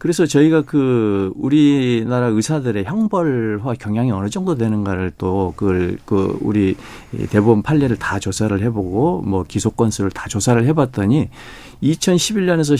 [0.00, 6.74] 그래서 저희가 그 우리나라 의사들의 형벌화 경향이 어느 정도 되는가를 또 그걸 그 우리
[7.28, 11.28] 대법원 판례를 다 조사를 해보고 뭐 기소 건수를 다 조사를 해봤더니
[11.82, 12.76] 2011년에서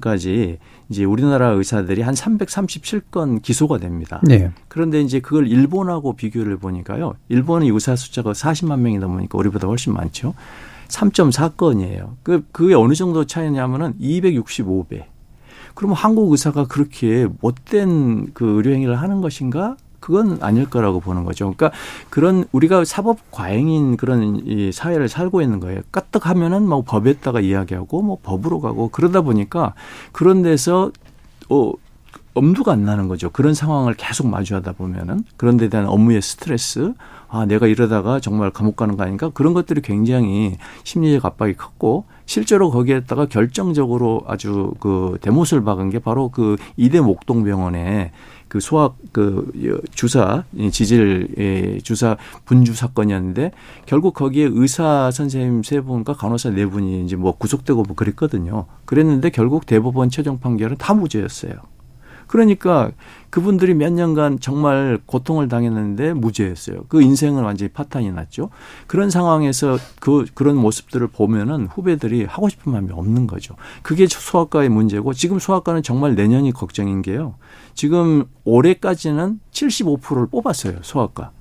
[0.00, 0.58] 15년까지
[0.90, 4.20] 이제 우리나라 의사들이 한 337건 기소가 됩니다.
[4.22, 4.52] 네.
[4.68, 7.14] 그런데 이제 그걸 일본하고 비교를 보니까요.
[7.30, 10.34] 일본의 의사 숫자가 40만 명이 넘으니까 우리보다 훨씬 많죠.
[10.86, 12.14] 3.4건이에요.
[12.22, 15.09] 그, 그게 어느 정도 차이냐면은 265배.
[15.80, 19.78] 그러면 한국 의사가 그렇게 못된 그 의료 행위를 하는 것인가?
[19.98, 21.54] 그건 아닐 거라고 보는 거죠.
[21.54, 21.70] 그러니까
[22.10, 25.80] 그런 우리가 사법 과잉인 그런 이 사회를 살고 있는 거예요.
[25.90, 29.72] 까뜩하면은 뭐 법에다가 이야기하고 뭐 법으로 가고 그러다 보니까
[30.12, 30.92] 그런 데서
[31.48, 31.72] 어
[32.34, 33.30] 엄두가 안 나는 거죠.
[33.30, 36.92] 그런 상황을 계속 마주하다 보면은 그런 데 대한 업무의 스트레스,
[37.32, 39.30] 아, 내가 이러다가 정말 감옥 가는 거 아닌가?
[39.30, 46.28] 그런 것들이 굉장히 심리적 압박이 컸고 실제로 거기에다가 결정적으로 아주 그 대못을 박은 게 바로
[46.28, 48.10] 그 이대 목동병원에
[48.48, 49.52] 그 소학 그
[49.94, 52.16] 주사 지질 주사
[52.46, 53.52] 분주 사건이었는데
[53.86, 58.66] 결국 거기에 의사 선생님 세 분과 간호사 네 분이 이제 뭐 구속되고 뭐 그랬거든요.
[58.86, 61.52] 그랬는데 결국 대법원 최종 판결은 다 무죄였어요.
[62.30, 62.92] 그러니까
[63.30, 66.84] 그분들이 몇 년간 정말 고통을 당했는데 무죄였어요.
[66.88, 68.50] 그 인생은 완전히 파탄이 났죠.
[68.86, 73.56] 그런 상황에서 그 그런 모습들을 보면은 후배들이 하고 싶은 마음이 없는 거죠.
[73.82, 77.34] 그게 소아과의 문제고 지금 소아과는 정말 내년이 걱정인 게요.
[77.74, 80.78] 지금 올해까지는 75%를 뽑았어요.
[80.82, 81.32] 소아과.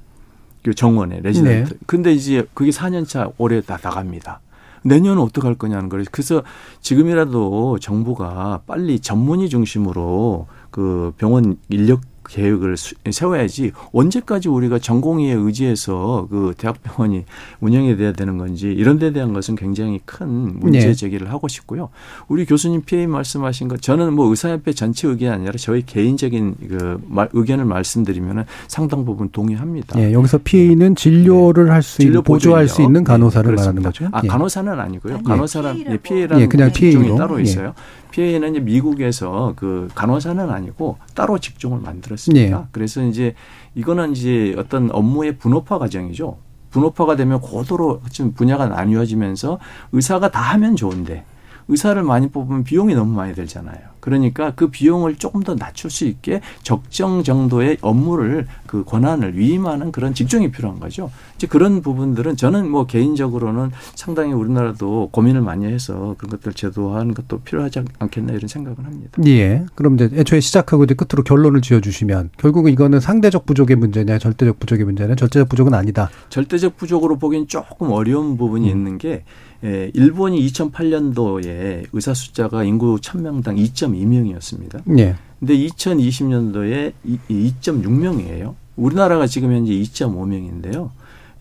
[0.64, 1.74] 그 정원에 레지던트.
[1.74, 1.80] 네.
[1.86, 4.42] 근데 이제 그게 4년 차 올해 다 나갑니다.
[4.84, 6.06] 내년은 어떡할 거냐는 거예요.
[6.12, 6.44] 그래서
[6.82, 12.76] 지금이라도 정부가 빨리 전문의 중심으로 그 병원 인력 계획을
[13.12, 17.26] 세워야지 언제까지 우리가 전공의에 의지해서 그 대학병원이
[17.60, 20.94] 운영이 돼야 되는 건지 이런 데 대한 것은 굉장히 큰 문제 네.
[20.94, 21.32] 제기를 네.
[21.32, 21.90] 하고 싶고요.
[22.28, 27.02] 우리 교수님 피해 말씀하신 것 저는 뭐 의사협회 전체 의견이 아니라 저희 개인적인 그
[27.34, 29.98] 의견을 말씀드리면은 상당 부분 동의합니다.
[29.98, 31.72] 네, 여기서 피해는 진료를 네.
[31.72, 34.08] 할수 있는 보조할 수 있는 간호사를 네, 말하는 거죠.
[34.12, 35.24] 아, 간호사는 아니고요.
[35.24, 37.74] 간호사는 피해라는 그냥 직종이 따로 있어요.
[38.12, 42.58] PA는 이제 미국에서 그 간호사는 아니고 따로 직종을 만들었습니다.
[42.58, 42.66] 네.
[42.72, 43.36] 그래서 이제
[43.76, 46.38] 이거는 이제 어떤 업무의 분업화 과정이죠.
[46.72, 49.60] 분업화가 되면 고도로 지금 분야가 나뉘어지면서
[49.92, 51.24] 의사가 다 하면 좋은데
[51.70, 53.78] 의사를 많이 뽑으면 비용이 너무 많이 들잖아요.
[54.00, 60.14] 그러니까 그 비용을 조금 더 낮출 수 있게 적정 정도의 업무를 그 권한을 위임하는 그런
[60.14, 61.12] 직종이 필요한 거죠.
[61.36, 67.42] 이제 그런 부분들은 저는 뭐 개인적으로는 상당히 우리나라도 고민을 많이 해서 그런 것들 제도화하는 것도
[67.42, 69.22] 필요하지 않겠나 이런 생각을 합니다.
[69.28, 69.66] 예.
[69.76, 74.60] 그럼 이제 애초에 시작하고 이제 끝으로 결론을 지어 주시면 결국은 이거는 상대적 부족의 문제냐 절대적
[74.60, 76.10] 부족의 문제냐 절대적 부족은 아니다.
[76.30, 78.78] 절대적 부족으로 보기엔 조금 어려운 부분이 음.
[78.78, 79.24] 있는 게
[79.64, 84.98] 예, 일본이 2008년도에 의사 숫자가 인구 1000명당 2.2명이었습니다.
[85.00, 85.16] 예.
[85.40, 86.94] 근데 2020년도에
[87.30, 88.56] 2.6명이에요.
[88.76, 90.92] 우리나라가 지금 현재 2.5명인데요.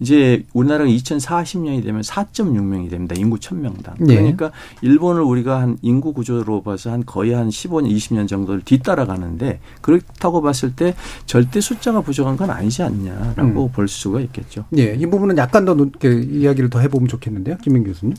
[0.01, 3.15] 이제 우리나라가 2040년이 되면 4.6명이 됩니다.
[3.19, 3.95] 인구 1000명당.
[3.99, 4.17] 네.
[4.17, 10.43] 그러니까 일본을 우리가 한 인구 구조로 봐서 한 거의 한 15년, 20년 정도를 뒤따라가는데 그렇다고
[10.43, 10.95] 봤을 때
[11.27, 13.73] 절대 숫자가 부족한 건 아니지 않냐라고 음.
[13.73, 14.65] 볼 수가 있겠죠.
[14.77, 14.95] 예.
[14.95, 17.57] 이 부분은 약간 더 이야기를 더 해보면 좋겠는데요.
[17.63, 18.15] 김민 교수님.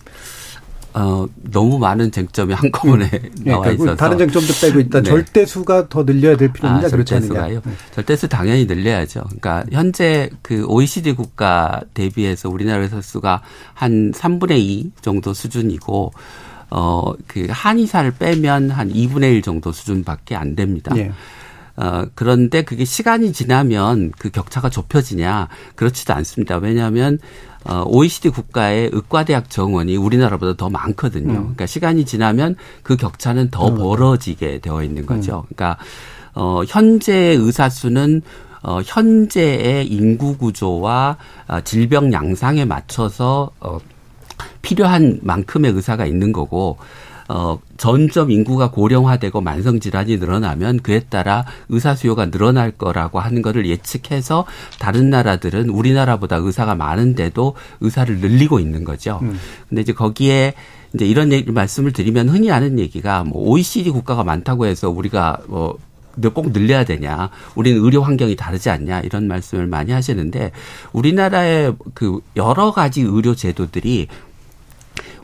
[0.99, 3.31] 어, 너무 많은 쟁점이 한꺼번에 음.
[3.39, 5.09] 네, 나와 그러니까 있어서 다른 쟁점도 빼고 일단 네.
[5.09, 7.61] 절대수가 더 늘려야 될 필요는 아, 절대수가요.
[7.63, 7.71] 네.
[7.91, 9.21] 절대수 당연히 늘려야죠.
[9.21, 13.41] 그러니까 현재 그 OECD 국가 대비해서 우리나라 의사 수가
[13.73, 16.11] 한 3분의 2 정도 수준이고
[16.71, 20.93] 어, 그 한의사를 빼면 한 2분의 1 정도 수준밖에 안 됩니다.
[21.79, 21.85] 네.
[21.85, 25.47] 어, 그런데 그게 시간이 지나면 그 격차가 좁혀지냐?
[25.75, 26.57] 그렇지도 않습니다.
[26.57, 27.19] 왜냐하면
[27.65, 31.31] 어, OECD 국가의 의과대학 정원이 우리나라보다 더 많거든요.
[31.31, 31.39] 음.
[31.39, 33.75] 그러니까 시간이 지나면 그 격차는 더 음.
[33.75, 35.45] 벌어지게 되어 있는 거죠.
[35.49, 35.55] 음.
[35.55, 35.77] 그러니까
[36.33, 38.21] 어, 현재 의사 수는
[38.61, 43.79] 어, 현재의 인구 구조와 어, 질병 양상에 맞춰서 어,
[44.61, 46.77] 필요한 만큼의 의사가 있는 거고
[47.29, 53.67] 어, 점점 인구가 고령화되고 만성 질환이 늘어나면 그에 따라 의사 수요가 늘어날 거라고 하는 거를
[53.67, 54.45] 예측해서
[54.79, 59.19] 다른 나라들은 우리나라보다 의사가 많은데도 의사를 늘리고 있는 거죠.
[59.21, 59.39] 음.
[59.69, 60.55] 근데 이제 거기에
[60.95, 65.77] 이제 이런 얘기 말씀을 드리면 흔히 하는 얘기가 뭐 OECD 국가가 많다고 해서 우리가 뭐
[66.27, 67.29] 꼭 늘려야 되냐.
[67.55, 69.01] 우리는 의료 환경이 다르지 않냐.
[69.01, 70.51] 이런 말씀을 많이 하시는데
[70.91, 74.07] 우리나라의 그 여러 가지 의료 제도들이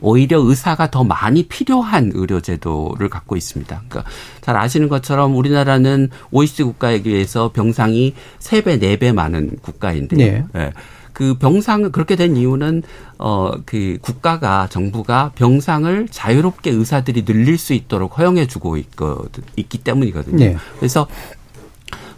[0.06, 3.82] 오히려 의사가 더 많이 필요한 의료 제도를 갖고 있습니다.
[3.88, 10.18] 그러니까 잘 아시는 것처럼 우리나라는 OECD 국가에 비해서 병상이 3배, 4배 많은 국가인데요.
[10.18, 10.44] 네.
[10.52, 10.72] 네.
[11.12, 12.82] 그 병상을 그렇게 된 이유는
[13.18, 20.36] 어 그 국가가 정부가 병상을 자유롭게 의사들이 늘릴 수 있도록 허용해 주고 있거든 있기 때문이거든요.
[20.36, 20.56] 네.
[20.78, 21.08] 그래서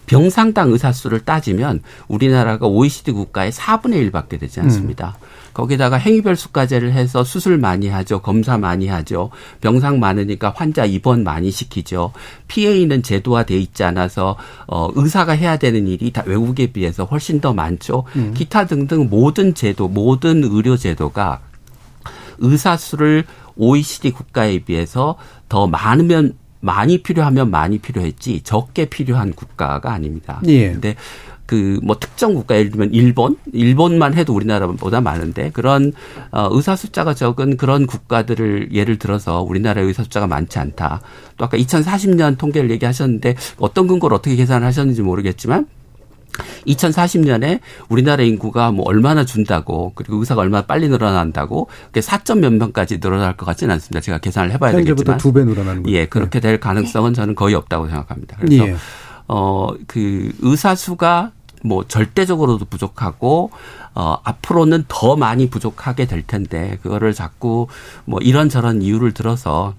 [0.07, 5.17] 병상당 의사 수를 따지면 우리나라가 OECD 국가의 4분의 1밖에 되지 않습니다.
[5.21, 5.38] 음.
[5.59, 8.21] 거기다가 행위별 수가제를 해서 수술 많이 하죠.
[8.21, 9.31] 검사 많이 하죠.
[9.61, 12.13] 병상 많으니까 환자 입원 많이 시키죠.
[12.47, 14.37] PA는 제도화돼 있지 않아서
[14.69, 18.05] 어 의사가 해야 되는 일이 다 외국에 비해서 훨씬 더 많죠.
[18.15, 18.35] 음.
[18.35, 21.41] 기타 등등 모든 제도, 모든 의료 제도가
[22.39, 23.25] 의사 수를
[23.57, 25.17] OECD 국가에 비해서
[25.49, 30.41] 더 많으면 많이 필요하면 많이 필요했지 적게 필요한 국가가 아닙니다.
[30.47, 30.71] 예.
[30.71, 30.95] 근데
[31.49, 35.93] 그 뭐 특정 국가 예를 들면 일본, 일본만 해도 우리나라보다 많은데 그런
[36.31, 41.01] 어 의사 숫자가 적은 그런 국가들을 예를 들어서 우리나라의 의사 숫자가 많지 않다.
[41.39, 45.67] 또 아까 2040년 통계를 얘기하셨는데 어떤 근거를 어떻게 계산을 하셨는지 모르겠지만
[46.67, 53.01] 2040년에 우리나라 인구가 뭐 얼마나 준다고 그리고 의사가 얼마나 빨리 늘어난다고 그게 4점 몇 명까지
[53.01, 54.01] 늘어날 것 같지는 않습니다.
[54.01, 55.97] 제가 계산을 해봐야 되겠지만 두배 늘어나는 거예요.
[55.97, 58.37] 예, 그렇게 될 가능성은 저는 거의 없다고 생각합니다.
[58.39, 58.77] 그래서 예.
[59.27, 63.51] 어그 의사 수가 뭐 절대적으로도 부족하고
[63.95, 67.67] 어 앞으로는 더 많이 부족하게 될 텐데 그거를 자꾸
[68.05, 69.75] 뭐 이런저런 이유를 들어서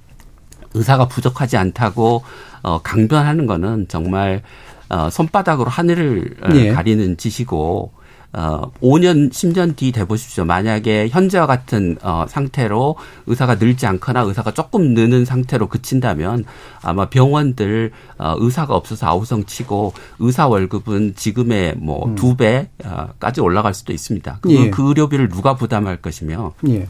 [0.73, 2.23] 의사가 부족하지 않다고
[2.61, 4.41] 어 강변하는 거는 정말
[4.89, 6.71] 어 손바닥으로 하늘을 네.
[6.71, 7.91] 가리는 짓이고
[8.31, 10.45] 어 5년 10년 뒤 돼 보십시오.
[10.45, 16.45] 만약에 현재와 같은 어 상태로 의사가 늘지 않거나 의사가 조금 느는 상태로 그친다면
[16.81, 22.37] 아마 병원들 어 의사가 없어서 아우성 치고 의사 월급은 지금의 뭐두 음.
[22.37, 24.39] 배까지 올라갈 수도 있습니다.
[24.41, 24.69] 그, 예.
[24.69, 26.87] 그 의료비를 누가 부담할 것이며 예.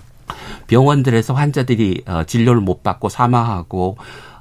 [0.68, 3.98] 병원들에서 환자들이 어 진료를 못 받고 사망하고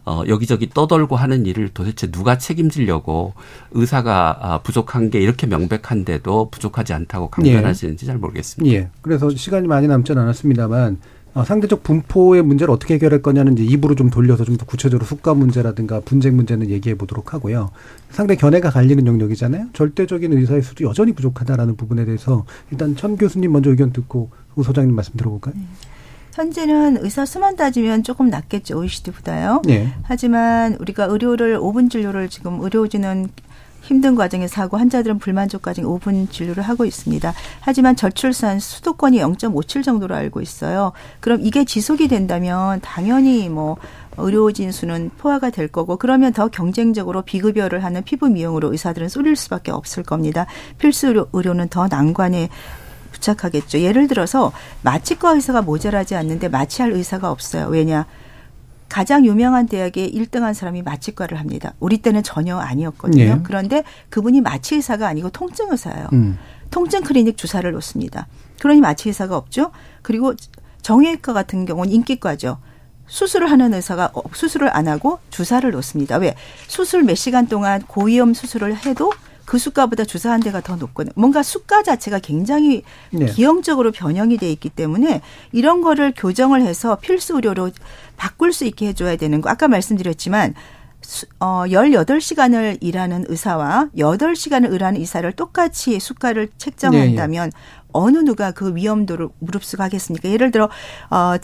[0.09, 3.35] 어, 여기저기 떠돌고 하는 일을 도대체 누가 책임지려고
[3.73, 8.07] 의사가 아, 부족한 게 이렇게 명백한데도 부족하지 않다고 강변하시는지 예.
[8.07, 8.75] 잘 모르겠습니다.
[8.75, 8.89] 예.
[9.03, 10.97] 그래서 시간이 많이 남지는 않았습니다만
[11.35, 15.35] 어, 상대적 분포의 문제를 어떻게 해결할 거냐는 이제 입으로 좀 돌려서 좀 더 구체적으로 수가
[15.35, 17.71] 문제라든가 분쟁 문제는 얘기해 보도록 하고요.
[18.11, 19.67] 상대 견해가 갈리는 영역이잖아요.
[19.75, 24.95] 절대적인 의사의 수도 여전히 부족하다라는 부분에 대해서 일단 천 교수님 먼저 의견 듣고 우 소장님
[24.95, 25.55] 말씀 들어볼까요?
[25.55, 25.63] 네.
[26.39, 29.63] 현재는 의사 수만 따지면 조금 낮겠죠 OECD보다요.
[29.65, 29.93] 네.
[30.05, 33.29] 하지만 우리가 의료를 5분 진료를 지금 의료진은
[33.83, 37.35] 힘든 과정에서 하고 환자들은 불만족 과정에 5분 진료를 하고 있습니다.
[37.61, 40.93] 하지만 저출산 수도권이 0.57 정도로 알고 있어요.
[41.21, 43.77] 그럼 이게 지속이 된다면 당연히 뭐
[44.17, 49.71] 의료진 수는 포화가 될 거고 그러면 더 경쟁적으로 비급여를 하는 피부 미용으로 의사들은 쏠릴 수밖에
[49.71, 50.47] 없을 겁니다.
[50.79, 52.49] 필수 의료, 의료는 더 난관에
[53.13, 53.81] 부착하겠죠.
[53.81, 57.67] 예를 들어서 마취과 의사가 모자라지 않는데 마취할 의사가 없어요.
[57.69, 58.07] 왜냐?
[58.89, 61.75] 가장 유명한 대학에 1등한 사람이 마취과를 합니다.
[61.79, 63.35] 우리 때는 전혀 아니었거든요.
[63.35, 63.41] 네.
[63.43, 66.09] 그런데 그분이 마취 의사가 아니고 통증 의사예요.
[66.15, 66.39] 음.
[66.71, 68.27] 통증 클리닉 주사를 놓습니다.
[68.61, 69.73] 그러니 마취 의사가 없죠.
[70.03, 70.35] 그리고
[70.83, 72.59] 정형외과 같은 경우는 인기과죠.
[73.07, 76.17] 수술을 하는 의사가 수술을 안 하고 주사를 놓습니다.
[76.17, 76.35] 왜?
[76.67, 79.13] 수술 몇 시간 동안 고위험 수술을 해도
[79.49, 81.11] 그 수가보다 주사 한 대가 더 높거든요.
[81.17, 83.25] 뭔가 수가 자체가 굉장히 네.
[83.25, 87.71] 기형적으로 변형이 돼 있기 때문에 이런 거를 교정을 해서 필수 의료로
[88.19, 89.49] 바꿀 수 있게 해줘야 되는 거.
[89.49, 90.53] 아까 말씀드렸지만
[91.41, 97.83] 어, 18시간을 일하는 의사와 8시간을 일하는 의사를 똑같이 수가를 책정한다면 네, 네.
[97.93, 100.29] 어느 누가 그 위험도를 무릅쓰고 하겠습니까?
[100.29, 100.69] 예를 들어,
[101.09, 101.37] 어,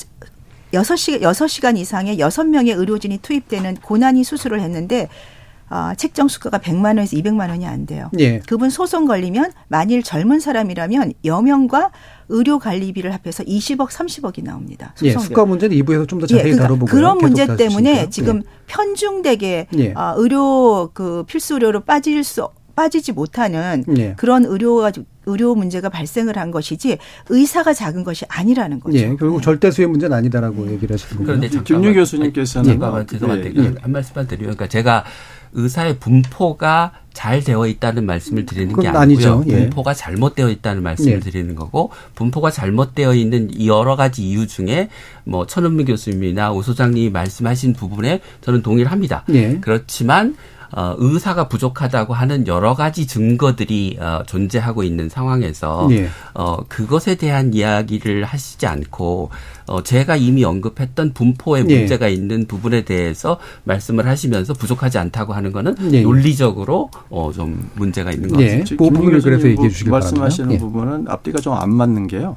[0.74, 5.08] 6시, 6시간 이상의 6명의 의료진이 투입되는 고난이 수술을 했는데
[5.74, 8.08] 어, 책정 수가가 100만 원에서 200만 원이 안 돼요.
[8.20, 8.38] 예.
[8.38, 11.90] 그분 소송 걸리면 만일 젊은 사람이라면 여명과
[12.28, 14.92] 의료 관리비를 합해서 20억, 30억이 나옵니다.
[14.94, 15.20] 소송료.
[15.20, 18.42] 예, 수가 문제는 2부에서 좀 더 자세히 예, 그러니까 다뤄보고 그런 문제 때문에 지금 예.
[18.68, 19.92] 편중되게 예.
[19.94, 24.14] 어, 의료 그 필수 의료로 빠질 수 빠지지 못하는 예.
[24.16, 24.92] 그런 의료가
[25.26, 26.98] 의료 문제가 발생을 한 것이지
[27.30, 28.98] 의사가 작은 것이 아니라는 거죠.
[28.98, 29.42] 예, 결국 네.
[29.42, 31.62] 절대 수의 문제는 아니다라고 얘기를 하시는 거죠.
[31.64, 33.74] 김유 교수님께서는 잠깐만 죄송한데 예, 예.
[33.80, 35.04] 한 말씀만 드리면 그러니까 제가
[35.54, 38.98] 의사의 분포가 잘 되어 있다는 말씀을 드리는 게 아니고요.
[38.98, 39.44] 아니죠.
[39.46, 39.60] 예.
[39.60, 41.20] 분포가 잘못되어 있다는 말씀을 예.
[41.20, 44.88] 드리는 거고 분포가 잘못되어 있는 여러 가지 이유 중에
[45.22, 49.24] 뭐 천은미 교수님이나 오 소장님이 말씀하신 부분에 저는 동의를 합니다.
[49.32, 49.58] 예.
[49.60, 50.36] 그렇지만
[50.72, 56.08] 어, 의사가 부족하다고 하는 여러 가지 증거들이 어, 존재하고 있는 상황에서 예.
[56.34, 59.30] 어, 그것에 대한 이야기를 하시지 않고
[59.66, 61.78] 어, 제가 이미 언급했던 분포에 예.
[61.78, 66.02] 문제가 있는 부분에 대해서 말씀을 하시면서 부족하지 않다고 하는 거는 예.
[66.02, 68.58] 논리적으로 어, 좀 문제가 있는 것 예.
[68.58, 68.76] 같습니다.
[68.76, 70.20] 그 부분을 그래서 얘기해 주시기 바랍니다.
[70.20, 70.58] 말씀하시는 예.
[70.58, 72.36] 부분은 앞뒤가 좀 안 맞는 게요.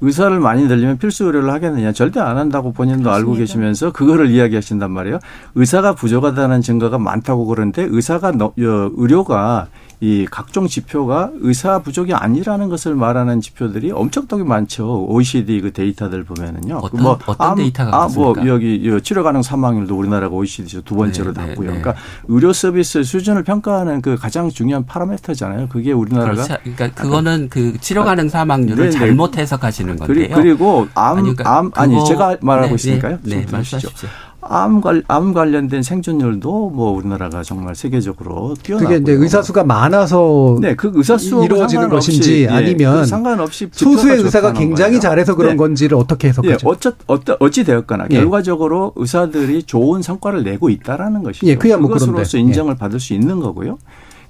[0.00, 3.16] 의사를 많이 늘리면 필수 의료를 하겠느냐 절대 안 한다고 본인도 그렇습니다.
[3.16, 5.18] 알고 계시면서 그거를 이야기하신단 말이에요.
[5.54, 9.68] 의사가 부족하다는 증거가 많다고 그러는데 의사가 의료가
[10.00, 15.06] 이 각종 지표가 의사 부족이 아니라는 것을 말하는 지표들이 엄청나게 많죠.
[15.06, 16.76] OECD 그 데이터들 보면은요.
[16.82, 21.32] 어떤, 뭐 어떤 암, 데이터가 아, 뭐 여기 치료 가능 사망률도 우리나라가 OECD에서 두 번째로
[21.32, 21.70] 네, 닿고요.
[21.70, 21.82] 네, 네.
[21.82, 21.94] 그러니까
[22.28, 25.68] 의료 서비스 수준을 평가하는 그 가장 중요한 파라미터잖아요.
[25.68, 26.54] 그게 우리나라가 그렇지.
[26.62, 28.98] 그러니까 그거는 그 치료 가능 사망률을 네, 네.
[28.98, 30.36] 잘못 해석하시는 건데요.
[30.36, 33.18] 그리고 암, 아니, 그러니까 암 아니 제가 말하고 네, 있으니까요.
[33.22, 34.10] 네, 말씀하십시오.
[34.48, 40.58] 암, 관, 암 관련된 생존율도 뭐 우리나라가 정말 세계적으로 뛰어나고 그게 이제 의사 수가 많아서
[40.60, 45.00] 네, 그 의사 수 이루어지는 것인지 예, 아니면 그 상관없이 소수의 의사가 굉장히 거예요.
[45.00, 45.56] 잘해서 그런 네.
[45.56, 46.52] 건지를 어떻게 해석하죠?
[46.52, 48.16] 예, 어쩌 어떠 어찌 되었거나 예.
[48.16, 51.46] 결과적으로 의사들이 좋은 성과를 내고 있다라는 것이죠.
[51.46, 52.76] 예, 그야 뭐 그것으로서 인정을 예.
[52.76, 53.78] 받을 수 있는 거고요.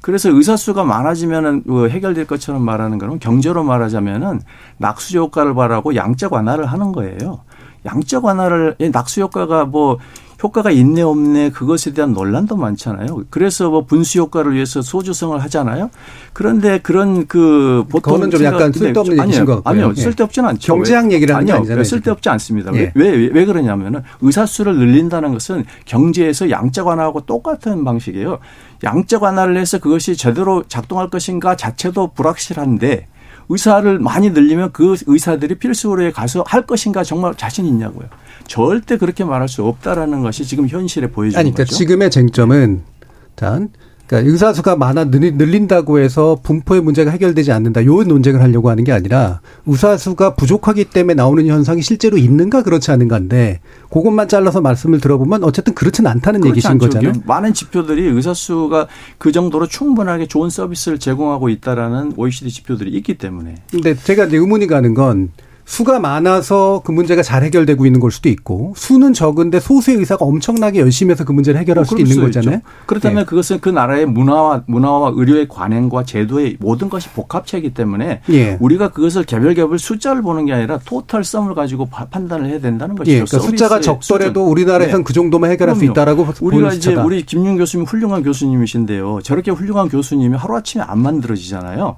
[0.00, 4.40] 그래서 의사 수가 많아지면은 뭐 해결될 것처럼 말하는 거는 경제로 말하자면은
[4.78, 7.40] 낙수 효과를 바라고 양적 완화를 하는 거예요.
[7.86, 9.98] 양적 완화를 낙수 효과가 뭐
[10.42, 13.24] 효과가 있네 없네 그것에 대한 논란도 많잖아요.
[13.30, 15.90] 그래서 뭐 분수 효과를 위해서 소주성을 하잖아요.
[16.34, 19.70] 그런데 그런 그 보통 그거는 좀 약간 쓸데없는 얘기인 것 같고요.
[19.70, 20.00] 아니요, 예.
[20.00, 20.74] 쓸데없지는 않죠.
[20.74, 21.84] 경제학 얘기를 하는 아니요, 아니잖아요.
[21.84, 22.74] 쓸데없지 않습니다.
[22.74, 22.92] 예.
[22.94, 28.38] 왜, 왜, 왜 그러냐면은 의사 수를 늘린다는 것은 경제에서 양적 완화하고 똑같은 방식이에요.
[28.84, 33.06] 양적 완화를 해서 그것이 제대로 작동할 것인가 자체도 불확실한데
[33.48, 38.08] 의사를 많이 늘리면 그 의사들이 필수로에 가서 할 것인가 정말 자신 있냐고요.
[38.46, 41.76] 절대 그렇게 말할 수 없다라는 것이 지금 현실에 보여지는 아니, 그러니까 거죠.
[41.76, 42.82] 지금의 쟁점은
[43.30, 43.68] 일단
[44.06, 47.84] 그러니까 의사 수가 많아 늘린다고 해서 분포의 문제가 해결되지 않는다.
[47.84, 52.90] 요 논쟁을 하려고 하는 게 아니라 의사 수가 부족하기 때문에 나오는 현상이 실제로 있는가 그렇지
[52.90, 56.86] 않은가인데 그것만 잘라서 말씀을 들어보면 어쨌든 그렇지는 않다는 얘기신 않죠.
[56.86, 57.12] 거잖아요.
[57.26, 58.86] 많은 지표들이 의사 수가
[59.18, 63.56] 그 정도로 충분하게 좋은 서비스를 제공하고 있다라는 OECD 지표들이 있기 때문에.
[63.70, 65.30] 근데 제가 이제 의문이 가는 건
[65.66, 70.78] 수가 많아서 그 문제가 잘 해결되고 있는 걸 수도 있고 수는 적은데 소수의 의사가 엄청나게
[70.78, 72.58] 열심히 해서 그 문제를 해결할 어, 수도 있는 거잖아요.
[72.58, 72.66] 있죠.
[72.86, 73.24] 그렇다면 네.
[73.24, 78.56] 그것은 그 나라의 문화와 문화와 의료의 관행과 제도의 모든 것이 복합체이기 때문에 예.
[78.60, 83.12] 우리가 그것을 개별 개별 숫자를 보는 게 아니라 토탈 썸을 가지고 판단을 해야 된다는 것이죠.
[83.16, 83.24] 예.
[83.24, 84.50] 그러니까 숫자가 적더라도 수준.
[84.52, 85.04] 우리나라에선 네.
[85.04, 85.84] 그 정도만 해결할 그럼요.
[85.86, 89.18] 수 있다라고 우리가 이제 우리 김윤 교수님 훌륭한 교수님이신데요.
[89.24, 91.96] 저렇게 훌륭한 교수님이 하루아침에 안 만들어지잖아요.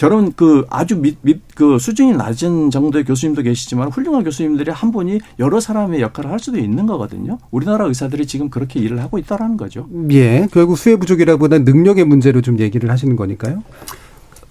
[0.00, 5.20] 저런 그 아주 밑, 밑, 그 수준이 낮은 정도의 교수님도 계시지만 훌륭한 교수님들이 한 분이
[5.38, 7.36] 여러 사람의 역할을 할 수도 있는 거거든요.
[7.50, 9.86] 우리나라 의사들이 지금 그렇게 일을 하고 있다라는 거죠.
[10.12, 10.48] 예.
[10.52, 13.62] 결국 수혜 부족이라보다 능력의 문제로 좀 얘기를 하시는 거니까요.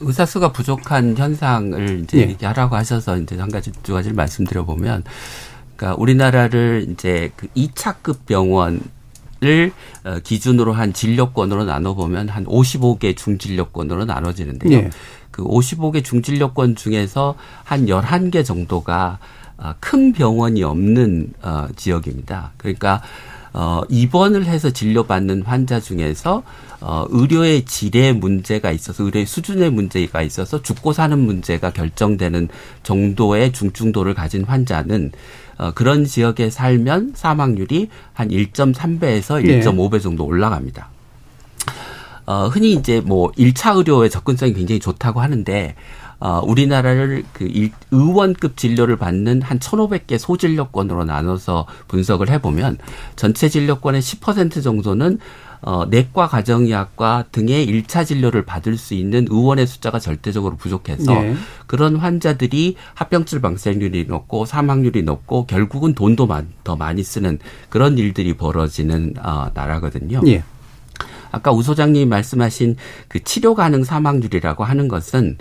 [0.01, 2.29] 의사 수가 부족한 현상을 이제 예.
[2.29, 5.03] 얘기하라고 하셔서 이제 한 가지 두 가지를 말씀드려 보면
[5.75, 8.81] 그러니까 우리나라를 이제 그 2차급 병원
[9.41, 9.71] 을
[10.03, 14.77] 어, 기준으로 한 진료권으로 나눠 보면 한 55개 중진료권으로 나눠지는데요.
[14.77, 14.89] 예.
[15.39, 19.19] 그 55개 중진료권 중에서 한 11개 정도가
[19.57, 22.51] 어, 큰 병원이 없는 어, 지역입니다.
[22.57, 23.01] 그러니까
[23.53, 26.43] 어, 입원을 해서 진료받는 환자 중에서
[26.81, 32.49] 어, 의료의 질에 문제가 있어서 의료의 수준의 문제가 있어서 죽고 사는 문제가 결정되는
[32.83, 35.11] 정도의 중증도를 가진 환자는
[35.57, 40.89] 어, 그런 지역에 살면 사망률이 한 1.3배에서 1.5배 정도 올라갑니다.
[42.30, 45.73] 어, 흔히 이제 뭐 1차 의료의 접근성이 굉장히 좋다고 하는데
[46.19, 52.77] 어, 우리나라를 그 일, 의원급 진료를 받는 한 1,500개 소진료권으로 나눠서 분석을 해보면
[53.15, 55.17] 전체 진료권의 10% 정도는
[55.61, 61.36] 어, 내과 가정의학과 등의 1차 진료를 받을 수 있는 의원의 숫자가 절대적으로 부족해서 네.
[61.65, 66.27] 그런 환자들이 합병증 발생률이 높고 사망률이 높고 결국은 돈도
[66.63, 70.21] 더 많이 쓰는 그런 일들이 벌어지는 어, 나라거든요.
[70.23, 70.43] 네.
[71.32, 72.75] 아까 우 소장님이 말씀하신
[73.07, 75.38] 그 치료 가능 사망률이라고 하는 것은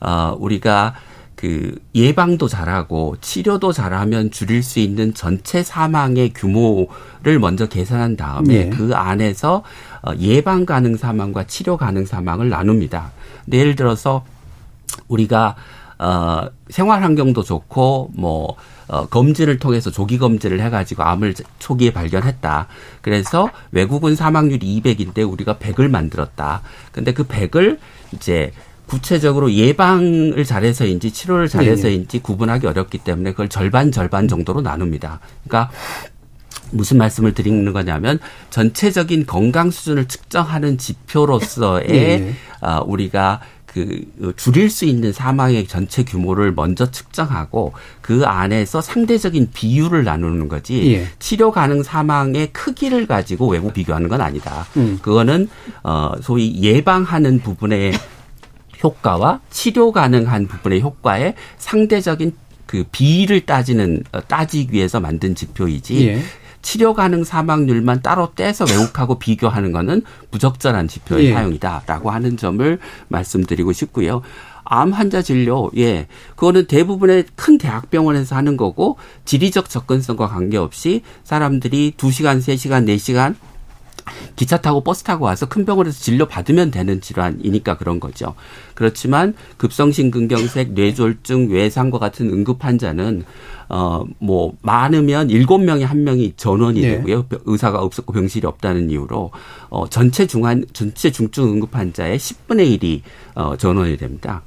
[0.00, 0.94] 어 우리가
[1.36, 8.70] 그 예방도 잘하고 치료도 잘하면 줄일 수 있는 전체 사망의 규모를 먼저 계산한 다음에 네.
[8.70, 9.62] 그 안에서
[10.02, 13.12] 어, 예방 가능 사망과 치료 가능 사망을 나눕니다.
[13.52, 14.24] 예를 들어서
[15.08, 15.56] 우리가
[15.98, 18.56] 어, 생활 환경도 좋고 뭐
[18.88, 22.66] 어, 검진을 통해서 조기 검진을 해가지고 암을 초기에 발견했다.
[23.00, 26.62] 그래서 외국은 사망률이 200인데 우리가 100을 만들었다.
[26.92, 27.78] 근데 그 100을
[28.12, 28.52] 이제
[28.86, 35.20] 구체적으로 예방을 잘해서인지 치료를 잘해서인지 구분하기 어렵기 때문에 그걸 절반 절반 정도로 나눕니다.
[35.44, 35.72] 그러니까
[36.70, 38.18] 무슨 말씀을 드리는 거냐면
[38.50, 42.34] 전체적인 건강 수준을 측정하는 지표로서의 네.
[42.60, 43.40] 어, 우리가
[43.74, 50.94] 그 줄일 수 있는 사망의 전체 규모를 먼저 측정하고 그 안에서 상대적인 비율을 나누는 거지
[50.94, 51.08] 예.
[51.18, 54.64] 치료 가능 사망의 크기를 가지고 외부 비교하는 건 아니다.
[54.76, 55.00] 음.
[55.02, 55.48] 그거는
[55.82, 57.94] 어 소위 예방하는 부분의
[58.84, 62.32] 효과와 치료 가능한 부분의 효과의 상대적인
[62.66, 66.22] 그 비를 따지는 어, 따지기 위해서 만든 지표이지 예.
[66.64, 70.02] 치료 가능 사망률만 따로 떼서 외국하고 비교하는 거는
[70.32, 71.32] 부적절한 지표의 예.
[71.32, 74.22] 사용이다라고 하는 점을 말씀드리고 싶고요.
[74.64, 76.08] 암 환자 진료, 예.
[76.30, 78.96] 그거는 대부분의 큰 대학병원에서 하는 거고,
[79.26, 83.34] 지리적 접근성과 관계없이 사람들이 2시간, 3시간, 4시간
[84.36, 88.34] 기차 타고 버스 타고 와서 큰 병원에서 진료 받으면 되는 질환이니까 그런 거죠.
[88.74, 93.24] 그렇지만 급성심근경색, 뇌졸중, 외상과 같은 응급 환자는
[93.68, 96.96] 어뭐 많으면 일곱 명에 한 명이 전원이 네.
[96.96, 97.26] 되고요.
[97.46, 99.30] 의사가 없었고 병실이 없다는 이유로
[99.70, 103.00] 어 전체 중환 전체 중증 응급 환자의 10분의 1이
[103.34, 104.42] 어 전원이 됩니다.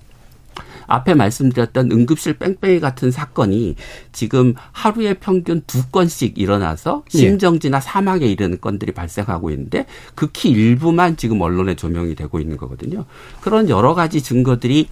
[0.88, 3.76] 앞에 말씀드렸던 응급실 뺑뺑이 같은 사건이
[4.12, 7.18] 지금 하루에 평균 두 건씩 일어나서 예.
[7.18, 9.86] 심정지나 사망에 이르는 건들이 발생하고 있는데
[10.16, 13.06] 극히 일부만 지금 언론에 조명이 되고 있는 거거든요.
[13.42, 14.88] 그런 여러 가지 증거들이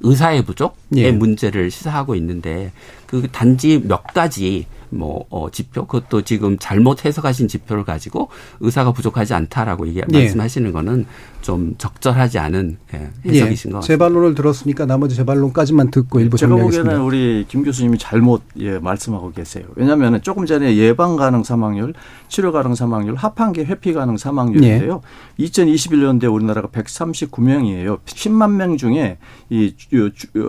[0.00, 1.12] 의사의 부족의 예.
[1.12, 2.72] 문제를 시사하고 있는데
[3.10, 8.28] 그 단지 몇 가지 뭐 어, 지표 그것도 지금 잘못 해석하신 지표를 가지고
[8.60, 10.20] 의사가 부족하지 않다라고 얘기 예.
[10.20, 11.06] 말씀하시는 거는
[11.40, 13.72] 좀 적절하지 않은 예, 해석이신 예.
[13.72, 13.80] 것 같습니다.
[13.80, 18.78] 제 반론을 들었으니까 나머지 제 반론까지만 듣고 일부 제가 보기에는 우리 김 교수님이 잘못 예,
[18.78, 19.64] 말씀하고 계세요.
[19.76, 21.94] 왜냐하면 조금 전에 예방 가능 사망률,
[22.28, 25.00] 치료 가능 사망률, 합한계 회피 가능 사망률인데요.
[25.38, 25.44] 예.
[25.44, 28.00] 2021년도에 우리나라가 139명이에요.
[28.04, 29.74] 10만 명 중에 이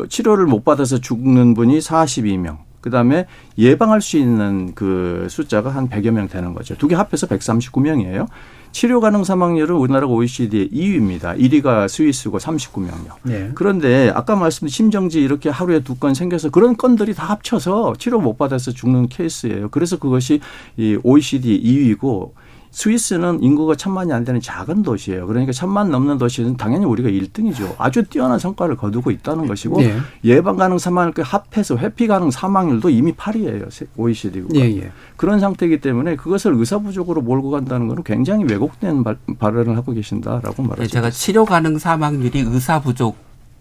[0.10, 2.51] 치료를 못 받아서 죽는 분이 42명.
[2.82, 3.26] 그다음에
[3.58, 6.76] 예방할 수 있는 그 숫자가 한 100여 명 되는 거죠.
[6.78, 8.28] 두 개 합해서 139명이에요.
[8.74, 11.38] 치료 가능 사망률은 우리나라가 OECD의 2위입니다.
[11.38, 13.12] 1위가 스위스고 39명이요.
[13.24, 13.52] 네.
[13.54, 18.38] 그런데 아까 말씀드린 심정지 이렇게 하루에 두 건 생겨서 그런 건들이 다 합쳐서 치료 못
[18.38, 19.70] 받아서 죽는 케이스예요.
[19.70, 20.40] 그래서 그것이
[20.78, 22.32] 이 OECD 2위고
[22.72, 25.28] 스위스는 인구가 천만이 안 되는 작은 도시예요.
[25.28, 27.76] 그러니까 천만 넘는 도시는 당연히 우리가 1등이죠.
[27.78, 29.98] 아주 뛰어난 성과를 거두고 있다는 것이고 네.
[30.24, 33.70] 예방 가능 사망률 합해서 회피 가능 사망률도 이미 8위예요.
[33.98, 34.48] OECD가.
[34.56, 34.92] 예, 예.
[35.18, 39.04] 그런 상태이기 때문에 그것을 의사 부족으로 몰고 간다는 것은 굉장히 왜곡된
[39.38, 40.82] 발언을 하고 계신다라고 말하죠.
[40.82, 43.18] 네, 제가 치료 가능 사망률이 의사 부족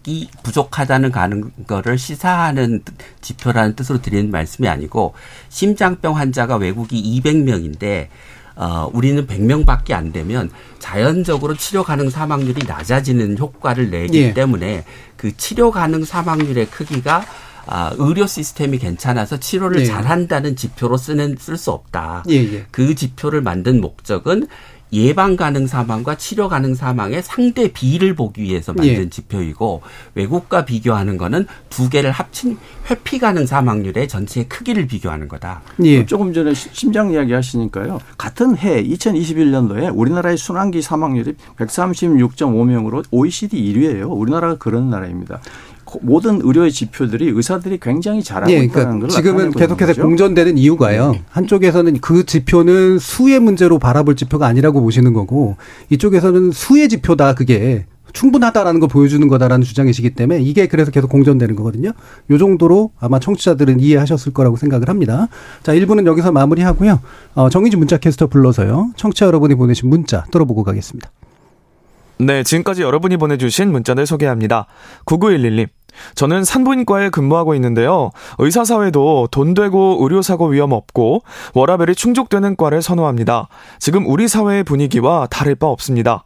[0.07, 2.81] 이 부족하다는 가는 거를 시사하는
[3.21, 5.13] 지표라는 뜻으로 드리는 말씀이 아니고
[5.49, 8.07] 심장병 환자가 외국이 200명인데
[8.55, 10.49] 어, 우리는 100명밖에 안 되면
[10.79, 14.33] 자연적으로 치료 가능 사망률이 낮아지는 효과를 내기 예.
[14.33, 14.83] 때문에
[15.15, 17.23] 그 치료 가능 사망률의 크기가
[17.67, 19.85] 아, 의료 시스템이 괜찮아서 치료를 예.
[19.85, 22.23] 잘한다는 지표로 쓰는 쓸 수 없다.
[22.27, 22.53] 예예.
[22.53, 22.65] 예.
[22.71, 24.47] 그 지표를 만든 목적은
[24.93, 29.09] 예방 가능 사망과 치료 가능 사망의 상대 비를 보기 위해서 만든 예.
[29.09, 29.81] 지표이고
[30.15, 32.57] 외국과 비교하는 거는 두 개를 합친
[32.89, 35.61] 회피 가능 사망률의 전체의 크기를 비교하는 거다.
[35.83, 36.05] 예.
[36.05, 37.99] 조금 전에 심장 이야기 하시니까요.
[38.17, 44.09] 같은 해 2021년도에 우리나라의 순환기 사망률이 136.5명으로 OECD 1위예요.
[44.09, 45.39] 우리나라가 그런 나라입니다.
[46.01, 50.01] 모든 의료의 지표들이 의사들이 굉장히 잘하고 네, 그러니까 있다는 걸 지금은 계속해서 거죠?
[50.03, 51.11] 공전되는 이유가요.
[51.11, 51.23] 네.
[51.29, 55.57] 한쪽에서는 그 지표는 수의 문제로 바라볼 지표가 아니라고 보시는 거고
[55.89, 61.91] 이쪽에서는 수의 지표다 그게 충분하다라는 걸 보여주는 거다라는 주장이시기 때문에 이게 그래서 계속 공전되는 거거든요.
[62.29, 65.27] 요 정도로 아마 청취자들은 이해하셨을 거라고 생각을 합니다.
[65.63, 66.99] 자, 1부는 여기서 마무리하고요.
[67.35, 68.91] 어, 정의진 문자 캐스터 불러서요.
[68.95, 71.09] 청취자 여러분이 보내신 문자 들어보고 가겠습니다.
[72.17, 74.67] 네, 지금까지 여러분이 보내주신 문자들 소개합니다.
[75.05, 75.67] 9911님.
[76.15, 78.11] 저는 산부인과에 근무하고 있는데요.
[78.39, 81.23] 의사사회도 돈 되고 의료사고 위험 없고
[81.53, 83.47] 워라벨이 충족되는 과를 선호합니다.
[83.79, 86.25] 지금 우리 사회의 분위기와 다를 바 없습니다.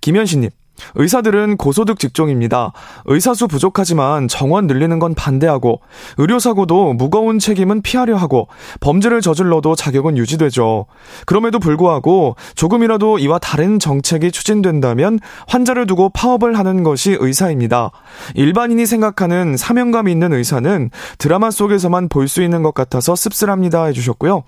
[0.00, 0.50] 김현신님.
[0.94, 2.72] 의사들은 고소득 직종입니다.
[3.06, 5.80] 의사수 부족하지만 정원 늘리는 건 반대하고
[6.18, 8.48] 의료사고도 무거운 책임은 피하려 하고
[8.80, 10.86] 범죄를 저질러도 자격은 유지되죠.
[11.26, 15.18] 그럼에도 불구하고 조금이라도 이와 다른 정책이 추진된다면
[15.48, 17.90] 환자를 두고 파업을 하는 것이 의사입니다.
[18.34, 24.44] 일반인이 생각하는 사명감 있는 의사는 드라마 속에서만 볼 수 있는 것 같아서 씁쓸합니다 해주셨고요.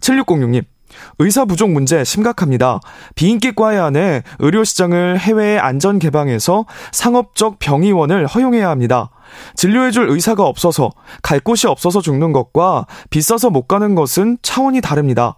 [0.00, 0.75] 7606님.
[1.18, 2.80] 의사 부족 문제 심각합니다.
[3.14, 9.10] 비인기과에 한해 의료시장을 해외에 안전 개방해서 상업적 병의원을 허용해야 합니다.
[9.54, 10.90] 진료해줄 의사가 없어서
[11.22, 15.36] 갈 곳이 없어서 죽는 것과 비싸서 못 가는 것은 차원이 다릅니다.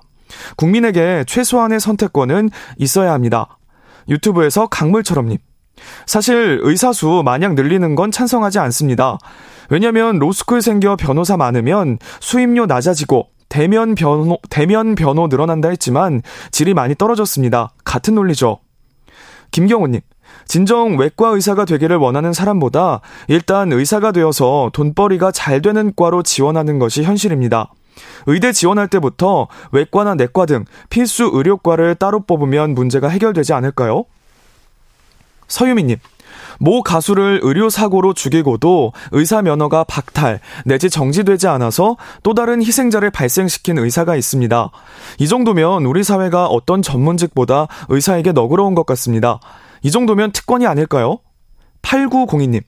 [0.56, 3.58] 국민에게 최소한의 선택권은 있어야 합니다.
[4.08, 5.38] 유튜브에서 강물처럼님.
[6.06, 9.18] 사실 의사 수 마냥 늘리는 건 찬성하지 않습니다.
[9.70, 16.94] 왜냐면 로스쿨 생겨 변호사 많으면 수임료 낮아지고 대면 변호, 대면 변호 늘어난다 했지만 질이 많이
[16.94, 17.72] 떨어졌습니다.
[17.84, 18.58] 같은 논리죠.
[19.50, 20.00] 김경호님.
[20.46, 27.02] 진정 외과 의사가 되기를 원하는 사람보다 일단 의사가 되어서 돈벌이가 잘 되는 과로 지원하는 것이
[27.02, 27.72] 현실입니다.
[28.26, 34.04] 의대 지원할 때부터 외과나 내과 등 필수 의료과를 따로 뽑으면 문제가 해결되지 않을까요?
[35.48, 35.96] 서유미님.
[36.58, 44.16] 모 가수를 의료사고로 죽이고도 의사 면허가 박탈 내지 정지되지 않아서 또 다른 희생자를 발생시킨 의사가
[44.16, 44.70] 있습니다.
[45.18, 49.40] 이 정도면 우리 사회가 어떤 전문직보다 의사에게 너그러운 것 같습니다.
[49.82, 51.18] 이 정도면 특권이 아닐까요?
[51.82, 52.62] 8902님.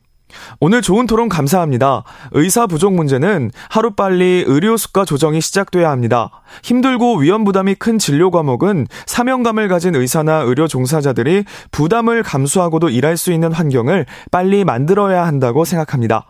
[0.60, 2.04] 오늘 좋은 토론 감사합니다.
[2.32, 6.30] 의사 부족 문제는 하루빨리 의료 수가 조정이 시작돼야 합니다.
[6.62, 13.32] 힘들고 위험 부담이 큰 진료 과목은 사명감을 가진 의사나 의료 종사자들이 부담을 감수하고도 일할 수
[13.32, 16.29] 있는 환경을 빨리 만들어야 한다고 생각합니다.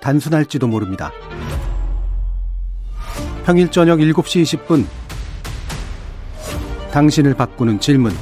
[0.00, 1.12] 단순할지도 모릅니다.
[3.44, 4.84] 평일 저녁 7시 20분
[6.92, 8.12] 당신을 바꾸는 질문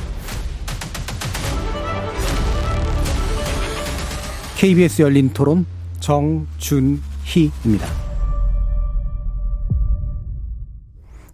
[4.57, 5.67] KBS 열린 토론
[6.01, 7.87] 정준희입니다.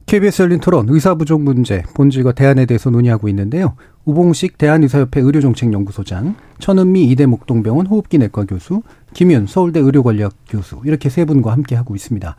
[0.06, 3.76] KBS 열린 토론 의사 부족 문제 본질과 대안에 대해서 논의하고 있는데요.
[4.04, 8.82] 우봉식 대한의사협회 의료정책연구소장, 천은미 이대 목동병원 호흡기 내과 교수,
[9.14, 12.36] 김윤 서울대 의료권력 교수 이렇게 세 분과 함께 하고 있습니다.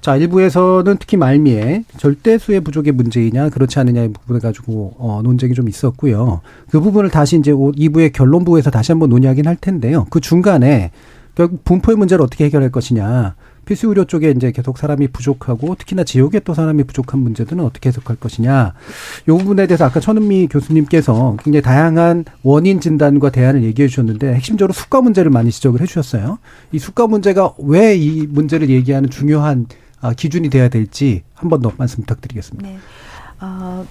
[0.00, 6.40] 자, 일부에서는 특히 말미에 절대수의 부족의 문제이냐 그렇지 않느냐의 부분을 가지고 어, 논쟁이 좀 있었고요.
[6.70, 10.06] 그 부분을 다시 이제 2부의 결론부에서 다시 한번 논의하긴 할 텐데요.
[10.10, 10.92] 그 중간에
[11.34, 13.34] 결국 분포의 문제를 어떻게 해결할 것이냐.
[13.68, 18.16] 필수 의료 쪽에 이제 계속 사람이 부족하고 특히나 지역에 또 사람이 부족한 문제들은 어떻게 해석할
[18.16, 18.72] 것이냐.
[19.22, 25.02] 이 부분에 대해서 아까 천은미 교수님께서 굉장히 다양한 원인 진단과 대안을 얘기해 주셨는데 핵심적으로 수가
[25.02, 26.38] 문제를 많이 지적을 해 주셨어요.
[26.72, 29.66] 이 수가 문제가 왜 이 문제를 얘기하는 중요한
[30.00, 32.66] 아, 기준이 돼야 될지 한 번 더 말씀 부탁드리겠습니다.
[32.68, 32.78] 네.
[33.40, 33.84] 어,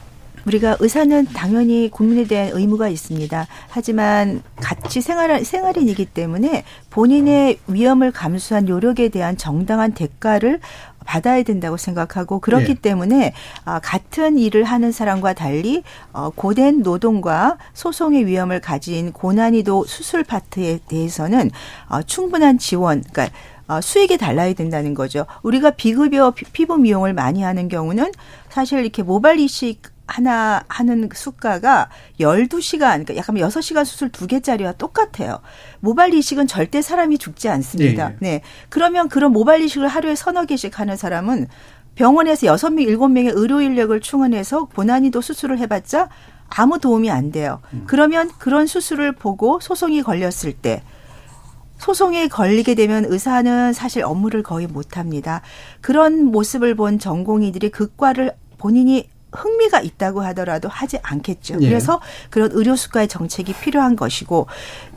[0.47, 3.47] 우리가 의사는 당연히 국민에 대한 의무가 있습니다.
[3.67, 10.61] 하지만 같이 생활, 생활인이기 때문에 본인의 위험을 감수한 노력에 대한 정당한 대가를
[11.05, 12.81] 받아야 된다고 생각하고 그렇기 네.
[12.81, 13.33] 때문에
[13.65, 20.79] 아, 같은 일을 하는 사람과 달리 어, 고된 노동과 소송의 위험을 가진 고난이도 수술 파트에
[20.87, 21.49] 대해서는
[21.89, 23.35] 어, 충분한 지원, 그러니까
[23.69, 25.25] 어, 수익이 달라야 된다는 거죠.
[25.43, 28.11] 우리가 비급여 피부 미용을 많이 하는 경우는
[28.49, 31.89] 사실 이렇게 모발 이식 하나 하는 수가가
[32.19, 35.39] 12시간, 그러니까 약간 6시간 수술 두 개짜리와 똑같아요.
[35.79, 38.09] 모발 이식은 절대 사람이 죽지 않습니다.
[38.09, 38.15] 네.
[38.19, 38.41] 네.
[38.69, 41.47] 그러면 그런 모발 이식을 하루에 서너 개씩 하는 사람은
[41.95, 46.09] 병원에서 6명, 7명의 의료 인력을 충원해서 고난이도 수술을 해봤자
[46.49, 47.59] 아무 도움이 안 돼요.
[47.73, 47.83] 음.
[47.87, 50.81] 그러면 그런 수술을 보고 소송이 걸렸을 때
[51.79, 55.41] 소송에 걸리게 되면 의사는 사실 업무를 거의 못 합니다.
[55.81, 61.57] 그런 모습을 본 전공의들이 극과를 본인이 흥미가 있다고 하더라도 하지 않겠죠.
[61.61, 61.67] 예.
[61.67, 64.47] 그래서 그런 의료 수가의 정책이 필요한 것이고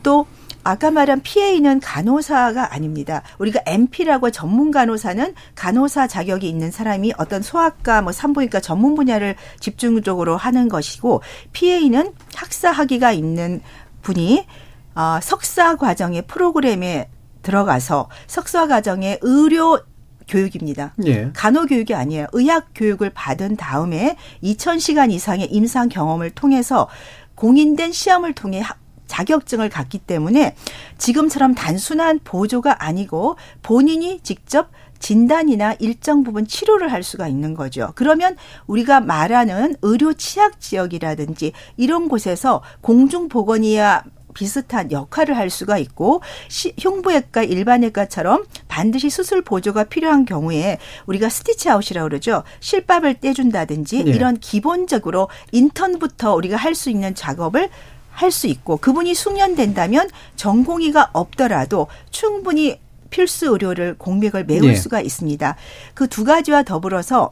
[0.03, 0.27] 또
[0.63, 3.23] 아까 말한 PA는 간호사가 아닙니다.
[3.39, 10.37] 우리가 MP라고 전문 간호사는 간호사 자격이 있는 사람이 어떤 소아과 뭐 산부인과 전문 분야를 집중적으로
[10.37, 11.23] 하는 것이고
[11.53, 13.63] PA는 학사 학위가 있는
[14.03, 14.47] 분이
[14.95, 17.09] 어, 석사 과정의 프로그램에
[17.43, 19.81] 들어가서 석사 과정의 의료
[20.31, 20.95] 교육입니다.
[21.05, 21.31] 예.
[21.35, 22.27] 간호 교육이 아니에요.
[22.33, 26.89] 의학 교육을 받은 다음에 2,000시간 이상의 임상 경험을 통해서
[27.35, 28.63] 공인된 시험을 통해
[29.07, 30.55] 자격증을 갖기 때문에
[30.97, 34.71] 지금처럼 단순한 보조가 아니고 본인이 직접
[35.01, 37.93] 진단이나 일정 부분 치료를 할 수가 있는 거죠.
[37.97, 44.05] 그러면 우리가 말하는 의료 취약 지역이라든지 이런 곳에서 공중보건이야
[44.35, 51.69] 비슷한 역할을 할 수가 있고 시, 흉부외과 일반외과처럼 반드시 수술 보조가 필요한 경우에 우리가 stitch
[51.71, 52.43] out이라고 그러죠.
[52.61, 54.11] 실밥을 떼준다든지 네.
[54.11, 57.69] 이런 기본적으로 인턴부터 우리가 할 수 있는 작업을
[58.13, 62.79] 할 수 있고 그분이 숙련된다면 전공의가 없더라도 충분히
[63.11, 64.75] 필수 의료를 공백을 메울 네.
[64.77, 65.57] 수가 있습니다.
[65.95, 67.29] 그 두 가지와 더불어서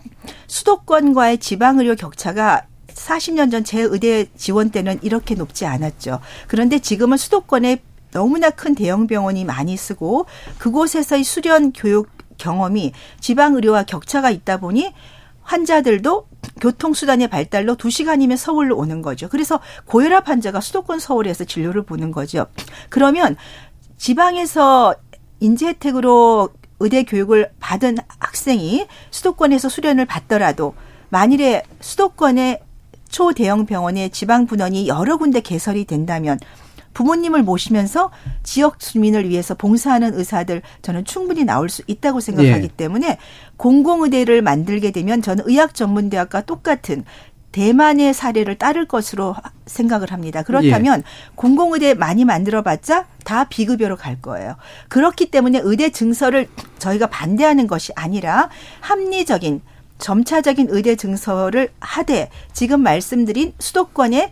[0.48, 2.62] 수도권과의 지방 의료 격차가
[2.98, 6.20] 40년 전 제 의대 지원 때는 이렇게 높지 않았죠.
[6.46, 7.78] 그런데 지금은 수도권에
[8.12, 10.26] 너무나 큰 대형 병원이 많이 쓰고
[10.58, 14.92] 그곳에서의 수련 교육 경험이 지방 의료와 격차가 있다 보니
[15.42, 16.26] 환자들도
[16.60, 19.28] 교통수단의 발달로 두시간이면 서울로 오는 거죠.
[19.28, 22.46] 그래서 고혈압 환자가 수도권 서울에서 진료를 보는 거죠.
[22.88, 23.36] 그러면
[23.96, 24.94] 지방에서
[25.40, 30.74] 인재 혜택으로 의대 교육을 받은 학생이 수도권에서 수련을 받더라도
[31.10, 32.60] 만일에 수도권의
[33.08, 36.38] 초대형 병원의 지방 분원이 여러 군데 개설이 된다면
[36.94, 38.10] 부모님을 모시면서
[38.42, 42.76] 지역 주민을 위해서 봉사하는 의사들 저는 충분히 나올 수 있다고 생각하기 예.
[42.76, 43.18] 때문에
[43.56, 47.04] 공공의대를 만들게 되면 저는 의학전문대학과 똑같은
[47.52, 49.34] 대만의 사례를 따를 것으로
[49.66, 50.42] 생각을 합니다.
[50.42, 51.04] 그렇다면 예.
[51.34, 54.56] 공공의대 많이 만들어봤자 다 비급여로 갈 거예요.
[54.88, 56.48] 그렇기 때문에 의대 증서를
[56.78, 58.50] 저희가 반대하는 것이 아니라
[58.80, 59.62] 합리적인
[59.98, 64.30] 점차적인 의대 증서를 하되 지금 말씀드린 수도권의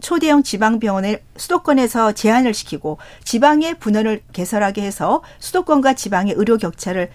[0.00, 7.10] 초대형 지방병원을 수도권에서 제한을 시키고 지방의 분원을 개설하게 해서 수도권과 지방의 의료 격차를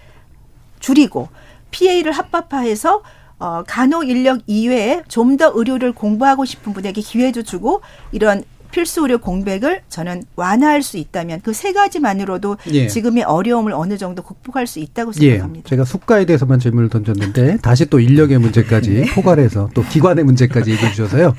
[0.80, 1.28] 줄이고
[1.70, 3.02] PA를 합법화해서
[3.38, 7.80] 어, 간호 인력 이외에 좀 더 의료를 공부하고 싶은 분에게 기회도 주고
[8.12, 8.44] 이런
[8.74, 12.88] 필수 의료 공백을 저는 완화할 수 있다면 그 세 가지만으로도 예.
[12.88, 15.30] 지금의 어려움을 어느 정도 극복할 수 있다고 예.
[15.30, 15.64] 생각합니다.
[15.64, 15.68] 예.
[15.70, 19.14] 제가 수가에 대해서만 질문을 던졌는데 다시 또 인력의 문제까지 네.
[19.14, 21.34] 포괄해서 또 기관의 문제까지 얘기해 주셔서요.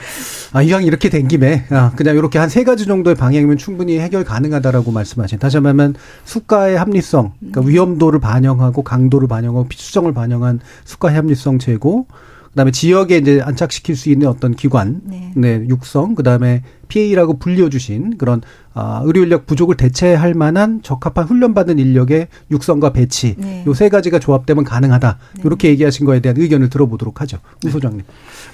[0.53, 4.23] 아, 이왕 이렇게 된 김에 아, 그냥 이렇게 한 세 가지 정도의 방향이면 충분히 해결
[4.23, 5.39] 가능하다라고 말씀하신.
[5.39, 7.67] 다시 한번 수가의 합리성, 그러니까 음.
[7.67, 12.07] 위험도를 반영하고 강도를 반영하고 필수성을 반영한 수가의 합리성 제고
[12.55, 18.41] 그다음에 지역에 이제 안착시킬 수 있는 어떤 기관, 네, 네 육성, 그다음에 PA라고 불려주신 그런
[18.73, 23.63] 아, 의료 인력 부족을 대체할 만한 적합한 훈련받은 인력의 육성과 배치, 네.
[23.67, 25.17] 요세 가지가 조합되면 가능하다.
[25.35, 25.41] 네.
[25.45, 28.03] 이렇게 얘기하신 거에 대한 의견을 들어보도록 하죠, 우 소장님.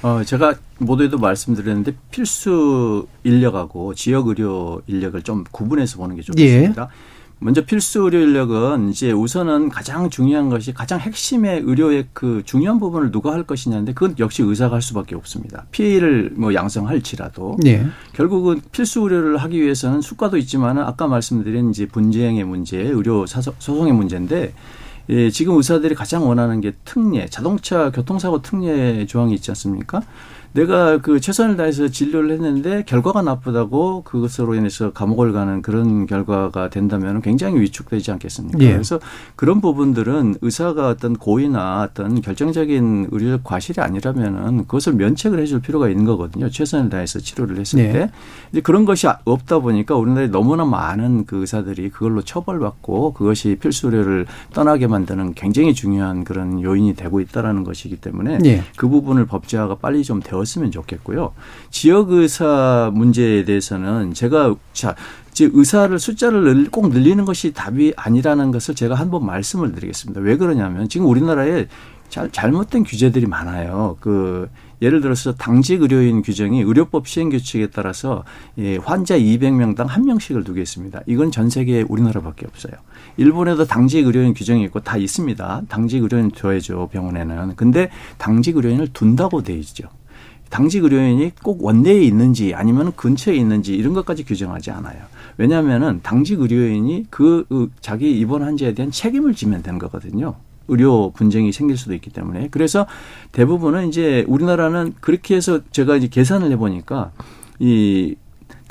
[0.02, 6.82] 어, 제가 모두에도 말씀드렸는데 필수 인력하고 지역 의료 인력을 좀 구분해서 보는 게 좋겠습니다.
[6.82, 7.21] 예.
[7.44, 13.12] 먼저 필수 의료 인력은 이제 우선은 가장 중요한 것이 가장 핵심의 의료의 그 중요한 부분을
[13.12, 15.66] 누가 할 것이냐인데 그건 역시 의사가 할 수밖에 없습니다.
[15.72, 17.84] 피해를 뭐 양성할지라도 네.
[18.14, 24.54] 결국은 필수 의료를 하기 위해서는 수가도 있지만은 아까 말씀드린 이제 분쟁의 문제, 의료 소송의 문제인데
[25.10, 30.04] 예, 지금 의사들이 가장 원하는 게 특례, 자동차 교통사고 특례 조항이 있지 않습니까?
[30.54, 37.22] 내가 그 최선을 다해서 진료를 했는데 결과가 나쁘다고 그것으로 인해서 감옥을 가는 그런 결과가 된다면
[37.22, 38.60] 굉장히 위축되지 않겠습니까?
[38.62, 38.74] 예.
[38.74, 39.00] 그래서
[39.36, 46.04] 그런 부분들은 의사가 어떤 고의나 어떤 결정적인 의료적 과실이 아니라면은 그것을 면책을 해줄 필요가 있는
[46.06, 46.50] 거거든요.
[46.50, 47.92] 최선을 다해서 치료를 했을 네.
[47.94, 48.12] 때.
[48.52, 54.88] 이제 그런 것이 없다 보니까 우리나라에 너무나 많은 그 의사들이 그걸로 처벌받고 그것이 필수료를 떠나게
[54.88, 58.64] 만드는 굉장히 중요한 그런 요인이 되고 있다라는 것이기 때문에 네.
[58.76, 61.34] 그 부분을 법제화가 빨리 좀 되어 되었으면 좋겠고요.
[61.70, 64.96] 지역 의사 문제에 대해서는 제가 자,
[65.34, 70.22] 즉 의사를 숫자를 꼭 늘리는 것이 답이 아니라는 것을 제가 한 번 말씀을 드리겠습니다.
[70.22, 71.68] 왜 그러냐면 지금 우리나라에
[72.08, 73.98] 잘, 잘못된 규제들이 많아요.
[74.00, 74.50] 그
[74.82, 78.24] 예를 들어서 당직 의료인 규정이 의료법 시행 규칙에 따라서
[78.58, 81.02] 예, 환자 200명당 한 명씩을 두게 있습니다.
[81.08, 82.74] 이건 전 세계 우리나라밖에 없어요.
[83.18, 85.64] 일본에도 당직 의료인 규정이 있고 다 있습니다.
[85.70, 87.56] 당직 의료인 둬야죠 병원에는.
[87.56, 89.88] 근데 당직 의료인을 둔다고 돼 있죠.
[90.52, 95.02] 당직 의료인이 꼭 원내에 있는지 아니면 근처에 있는지 이런 것까지 규정하지 않아요.
[95.38, 100.36] 왜냐하면은 당직 의료인이 그 자기 입원 환자에 대한 책임을 지면 되는 거거든요.
[100.68, 102.86] 의료 분쟁이 생길 수도 있기 때문에 그래서
[103.32, 107.12] 대부분은 이제 우리나라는 그렇게 해서 제가 이제 계산을 해보니까
[107.60, 108.16] 이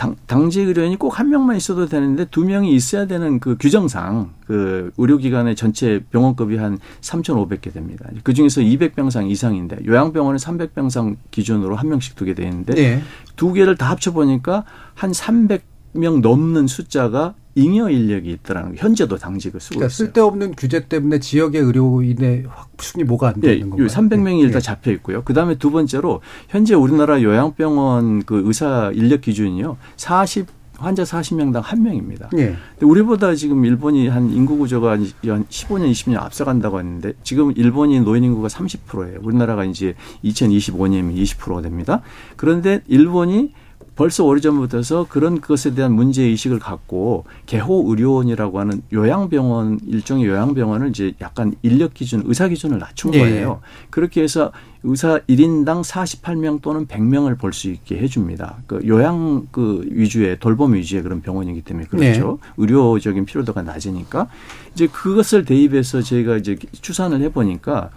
[0.00, 4.90] 당, 당직 의료인이 꼭 한 명만 있어도 되는데 두 명이 있어야 되는 그 규정상 그
[4.96, 8.08] 의료기관의 전체 병원급이 한 3,500개 됩니다.
[8.22, 13.02] 그 중에서 200병상 이상인데 요양병원은 300병상 기준으로 한 명씩 두게 되는데 네.
[13.36, 18.82] 두 개를 다 합쳐 보니까 한 300명 넘는 숫자가 잉여 인력이 있더라는 거.
[18.82, 20.06] 현재도 당직을 쓰고 그러니까 있어요.
[20.06, 23.86] 쓸데없는 규제 때문에 지역의 의료인의 확충이 뭐가 안 되는 예, 건가요?
[23.86, 24.60] 300명이 일단 예.
[24.60, 25.22] 잡혀 있고요.
[25.24, 29.76] 그다음에 두 번째로 현재 우리나라 요양병원 그 의사 인력 기준이요.
[29.96, 32.56] 40 환자 40명당 한명입니다 예.
[32.80, 38.48] 우리보다 지금 일본이 한 인구 구조가 한 15년, 20년 앞서간다고 했는데 지금 일본이 노인 인구가
[38.48, 39.20] 30%예요.
[39.22, 39.94] 우리나라가 이제
[40.24, 42.00] 2025년이면 20%가 됩니다.
[42.36, 43.52] 그런데 일본이
[44.00, 51.12] 벌써 오래전부터서 그런 것에 대한 문제 의식을 갖고 개호 의료원이라고 하는 요양병원 일종의 요양병원을 이제
[51.20, 53.18] 약간 인력 기준, 의사 기준을 낮춘 예.
[53.18, 53.60] 거예요.
[53.62, 53.86] 예.
[53.90, 54.52] 그렇게 해서
[54.84, 58.56] 의사 1인당 48명 또는 100명을 볼 수 있게 해 줍니다.
[58.66, 62.38] 그 요양 그 위주의 돌봄 위주의 그런 병원이기 때문에 그렇죠.
[62.42, 62.50] 네.
[62.56, 64.28] 의료적인 필요도가 낮으니까
[64.72, 67.90] 이제 그것을 대입해서 저희가 이제 추산을 해 보니까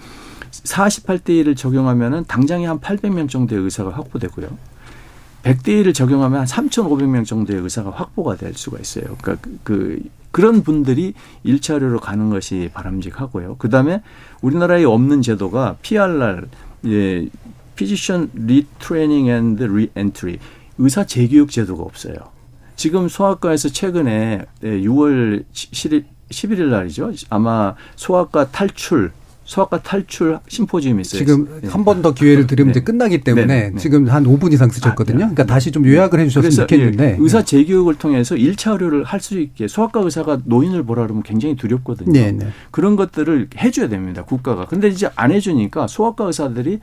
[0.52, 4.73] 48대 1을 적용하면은 당장에 한 800명 정도의 의사가 확보되고요.
[5.44, 9.16] 100대 1을 적용하면 한 3,500명 정도의 의사가 확보가 될 수가 있어요.
[9.22, 11.14] 그러니까 그, 그 그런 분들이
[11.46, 13.58] 1차 의료로 가는 것이 바람직하고요.
[13.58, 14.02] 그다음에
[14.42, 16.48] 우리나라에 없는 제도가 PRR
[16.88, 17.30] 예,
[17.76, 20.40] physician retraining and reentry
[20.80, 22.16] 의사 재교육 제도가 없어요.
[22.76, 27.12] 지금 소아과에서 최근에 6월 7일 11일 날이죠.
[27.30, 29.12] 아마 소아과 탈출
[29.46, 31.20] 소아과 탈출 심포지움이 있어요.
[31.20, 31.68] 지금 네.
[31.68, 32.80] 한번 더 기회를 드리면 네.
[32.80, 33.70] 이제 끝나기 때문에 네.
[33.72, 33.78] 네.
[33.78, 35.18] 지금 한 5분 이상 쓰셨거든요.
[35.18, 37.04] 아, 그러니까 다시 좀 요약을 해 주셨으면 좋겠는데.
[37.04, 41.56] 예, 의사 재교육을 통해서 1차 의료를 할 수 있게 소아과 의사가 노인을 보라 그러면 굉장히
[41.56, 42.12] 두렵거든요.
[42.12, 42.48] 네, 네.
[42.72, 44.24] 그런 것들을 해 줘야 됩니다.
[44.26, 44.66] 국가가.
[44.66, 46.80] 근데 이제 안 해 주니까 소아과 의사들이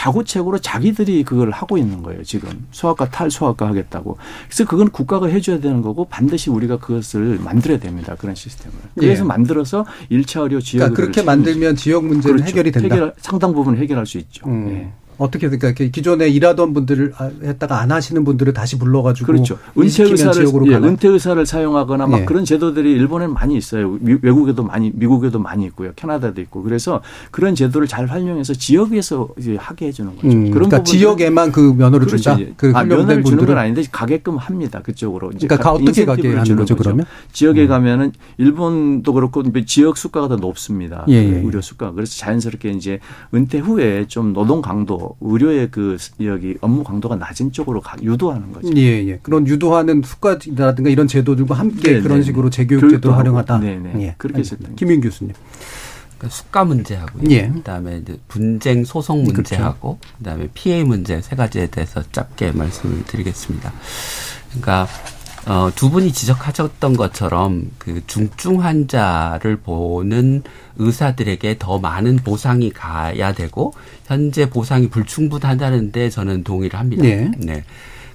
[0.00, 2.22] 자구책으로 자기들이 그걸 하고 있는 거예요.
[2.24, 4.16] 지금 소아과 탈소아과 하겠다고.
[4.46, 8.16] 그래서 그건 국가가 해줘야 되는 거고 반드시 우리가 그것을 만들어야 됩니다.
[8.18, 8.78] 그런 시스템을.
[8.94, 9.26] 그래서 예.
[9.26, 12.48] 만들어서 일차 의료 지역 그러니까 그렇게 만들면 지역 문제는 그렇죠.
[12.48, 12.94] 해결이 된다.
[12.94, 14.48] 해결, 상당 부분 해결할 수 있죠.
[14.48, 14.68] 음.
[14.68, 14.92] 네.
[15.20, 19.58] 어떻게 그러니까 기존에 일하던 분들을 아, 했다가 안 하시는 분들을 다시 불러가지고 그렇죠.
[19.76, 22.24] 은퇴 의사를 예, 은퇴 의사를 사용하거나 막 예.
[22.24, 23.98] 그런 제도들이 일본에는 많이 있어요.
[24.00, 25.92] 미, 외국에도 많이 미국에도 많이 있고요.
[25.94, 30.26] 캐나다도 있고 그래서 그런 제도를 잘 활용해서 지역에서 하게 해주는 거죠.
[30.26, 32.36] 음, 그런 그러니까 지역에만 그 면허를 그렇죠.
[32.36, 32.52] 준다.
[32.56, 34.80] 그 아, 면허를 주는 건 아닌데 가게끔 합니다.
[34.80, 35.32] 그쪽으로.
[35.32, 37.04] 이제 그러니까 어떻게 가게 하는 거죠, 그러면?
[37.32, 37.68] 지역에 음.
[37.68, 41.04] 가면은 일본도 그렇고 지역 수가가 더 높습니다.
[41.10, 41.40] 예, 예.
[41.40, 41.92] 의료 수가.
[41.92, 43.00] 그래서 자연스럽게 이제
[43.34, 48.68] 은퇴 후에 좀 노동 강도 의료의 그 여기 업무 강도가 낮은 쪽으로 가, 유도하는 거죠.
[48.76, 49.18] 예, 예.
[49.22, 53.58] 그런 유도하는 수가라든가 이런 제도들과 함께 네 그런 네, 식으로 재교육 제도를 활용하다.
[53.58, 53.92] 네, 네.
[54.02, 54.14] 예.
[54.18, 54.70] 그렇게 했습니다.
[54.76, 55.34] 김윤 교수님.
[56.18, 57.30] 그러니까 수가 문제하고요.
[57.30, 57.48] 예.
[57.48, 59.34] 그다음에 이제 분쟁 소송 그렇죠.
[59.34, 60.16] 문제하고 그렇죠.
[60.18, 63.72] 그다음에 피해 문제 세 가지에 대해서 짧게 말씀을 드리겠습니다.
[64.50, 64.86] 그러니까
[65.46, 70.42] 어, 두 분이 지적하셨던 것처럼 그 중증 환자를 보는
[70.76, 73.72] 의사들에게 더 많은 보상이 가야 되고
[74.06, 77.02] 현재 보상이 불충분하다는데 저는 동의를 합니다.
[77.02, 77.30] 네.
[77.38, 77.64] 네.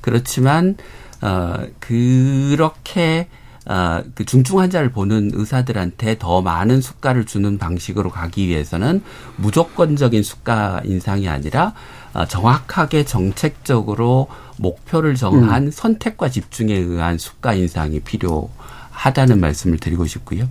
[0.01, 0.77] 그렇지만
[1.21, 3.27] 어, 그렇게
[3.67, 9.01] 어, 그 중증 환자를 보는 의사들한테 더 많은 수가를 주는 방식으로 가기 위해서는
[9.37, 11.73] 무조건적인 수가 인상이 아니라
[12.13, 15.71] 어, 정확하게 정책적으로 목표를 정한 음.
[15.71, 20.47] 선택과 집중에 의한 수가 인상이 필요하다는 말씀을 드리고 싶고요.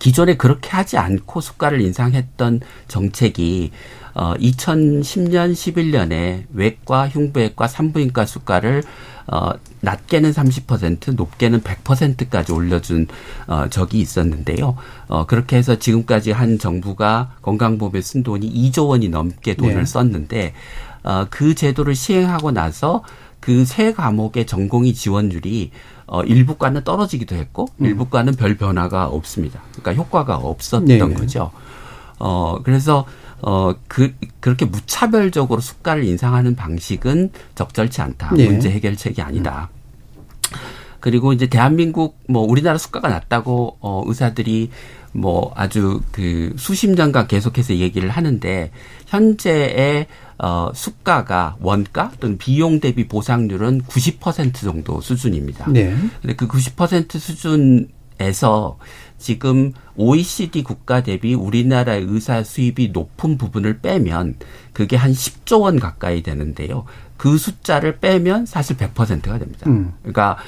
[0.00, 3.70] 기존에 그렇게 하지 않고 수가를 인상했던 정책이
[4.14, 8.82] 어 2010년 11년에 외과, 흉부외과, 산부인과 수가를
[9.28, 13.06] 어 낮게는 30%, 높게는 100%까지 올려준
[13.46, 14.76] 어 적이 있었는데요.
[15.06, 19.84] 어 그렇게 해서 지금까지 한 정부가 건강보험에 쓴 돈이 2조 원이 넘게 돈을 네.
[19.84, 20.54] 썼는데
[21.02, 23.02] 어, 그 제도를 시행하고 나서
[23.40, 25.70] 그 세 과목의 전공의 지원율이
[26.06, 27.86] 어, 일부과는 떨어지기도 했고 음.
[27.86, 29.60] 일부과는 별 변화가 없습니다.
[29.72, 31.50] 그러니까 효과가 없었던 네 거죠.
[32.18, 33.06] 어, 그래서
[33.42, 38.34] 어, 그, 그렇게 무차별적으로 수가를 인상하는 방식은 적절치 않다.
[38.34, 38.46] 네.
[38.46, 39.70] 문제 해결책이 아니다.
[41.00, 44.70] 그리고 이제 대한민국 뭐 우리나라 수가가 낮다고 어 의사들이
[45.12, 48.70] 뭐 아주 그 수십 년간 계속해서 얘기를 하는데
[49.06, 50.06] 현재의
[50.38, 55.70] 어, 수가가 원가 또는 비용 대비 보상률은 90% 정도 수준입니다.
[55.70, 55.94] 네.
[56.22, 58.78] 근데 그 90% 수준에서
[59.18, 64.36] 지금 OECD 국가 대비 우리나라의 의사 수입이 높은 부분을 빼면
[64.72, 66.84] 그게 한 10조 원 가까이 되는데요.
[67.18, 69.68] 그 숫자를 빼면 사실 100%가 됩니다.
[69.68, 69.92] 음.
[70.00, 70.38] 그러니까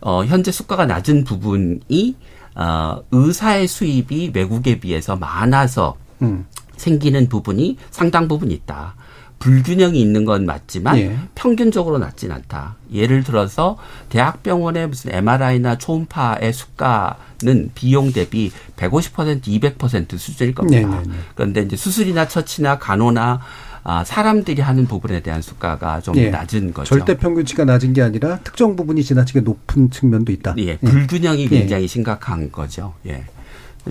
[0.00, 2.16] 어, 현재 수가가 낮은 부분이
[2.54, 6.46] 어, 의사의 수입이 외국에 비해서 많아서 음.
[6.76, 8.94] 생기는 부분이 상당 부분 있다.
[9.42, 11.18] 불균형이 있는 건 맞지만 예.
[11.34, 12.76] 평균적으로 낮진 않다.
[12.92, 13.76] 예를 들어서
[14.08, 20.78] 대학병원의 무슨 MRI나 초음파의 수가는 비용 대비 150% 200% 수준일 겁니다.
[20.78, 21.02] 네 네네.
[21.02, 21.18] 네, 네.
[21.34, 23.40] 그런데 이제 수술이나 처치나 간호나
[23.84, 26.30] 아, 사람들이 하는 부분에 대한 수가가 좀 예.
[26.30, 26.94] 낮은 거죠.
[26.94, 30.54] 절대 평균치가 낮은 게 아니라 특정 부분이 지나치게 높은 측면도 있다.
[30.58, 31.48] 예, 불균형이 예.
[31.48, 32.94] 굉장히 심각한 거죠.
[33.06, 33.24] 예.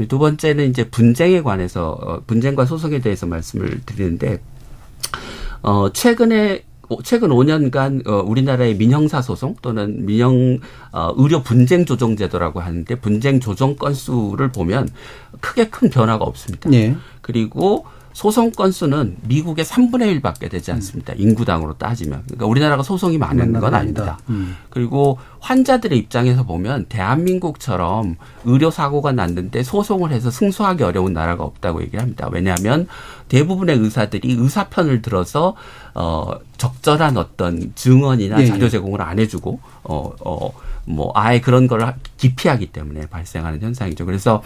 [0.07, 4.39] 두 번째는 이제 분쟁에 관해서 어, 분쟁과 소송에 대해서 말씀을 드리는데
[5.61, 6.63] 어, 최근에
[7.03, 10.59] 최근 5년간 어, 우리나라의 민형사 소송 또는 민형
[10.91, 14.89] 어, 의료 분쟁 조정 제도라고 하는데 분쟁 조정 건수를 보면
[15.39, 16.69] 크게 큰 변화가 없습니다.
[16.69, 16.95] 네.
[17.21, 21.13] 그리고 소송 건수는 미국의 3분의 1밖에 되지 않습니다.
[21.13, 21.19] 음.
[21.19, 22.23] 인구당으로 따지면.
[22.25, 24.19] 그러니까 우리나라가 소송이 많은 건 아닙니다.
[24.29, 24.57] 음.
[24.69, 32.01] 그리고 환자들의 입장에서 보면 대한민국처럼 의료 사고가 났는데 소송을 해서 승소하기 어려운 나라가 없다고 얘기를
[32.01, 32.29] 합니다.
[32.31, 32.87] 왜냐하면
[33.29, 35.55] 대부분의 의사들이 의사 편을 들어서
[35.93, 38.47] 어 적절한 어떤 증언이나 예, 예.
[38.47, 40.51] 자료 제공을 안 해주고 어 어
[40.85, 44.05] 뭐 아예 그런 걸 기피하기 때문에 발생하는 현상이죠.
[44.05, 44.41] 그래서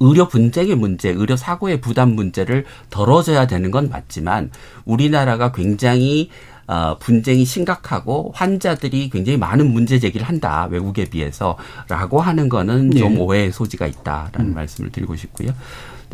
[0.00, 4.50] 의료 분쟁의 문제, 의료 사고의 부담 문제를 덜어줘야 되는 건 맞지만
[4.84, 6.30] 우리나라가 굉장히
[6.68, 13.18] 어, 분쟁이 심각하고 환자들이 굉장히 많은 문제 제기를 한다 외국에 비해서라고 하는 거는 좀 예.
[13.18, 14.54] 오해의 소지가 있다라는 음.
[14.54, 15.50] 말씀을 드리고 싶고요.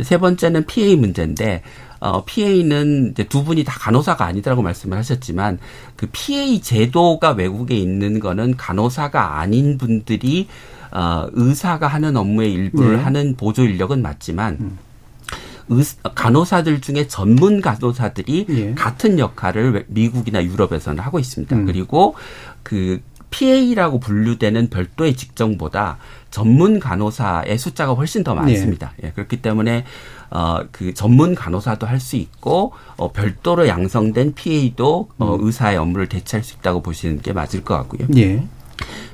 [0.01, 1.62] 세 번째는 PA 문제인데
[2.01, 5.59] 어, PA는 이제 두 분이 다 간호사가 아니더라고 말씀을 하셨지만
[5.97, 10.47] 그 PA 제도가 외국에 있는 거는 간호사가 아닌 분들이
[10.95, 13.03] 어, 의사가 하는 업무의 일부를 네.
[13.03, 14.78] 하는 보조 인력은 맞지만 음.
[15.68, 15.84] 의,
[16.14, 18.74] 간호사들 중에 전문 간호사들이 예.
[18.74, 21.57] 같은 역할을 미국이나 유럽에서는 하고 있습니다.
[21.57, 21.66] 음.
[21.66, 22.14] 그리고
[22.62, 25.99] 그 PA라고 분류되는 별도의 직종보다
[26.30, 28.92] 전문 간호사의 숫자가 훨씬 더 많습니다.
[29.03, 29.09] 예.
[29.09, 29.84] 예 그렇기 때문에
[30.30, 35.47] 어, 그 전문 간호사도 할 수 있고 어, 별도로 양성된 PA도 어, 음.
[35.47, 38.07] 의사의 업무를 대체할 수 있다고 보시는 게 맞을 것 같고요.
[38.16, 38.45] 예.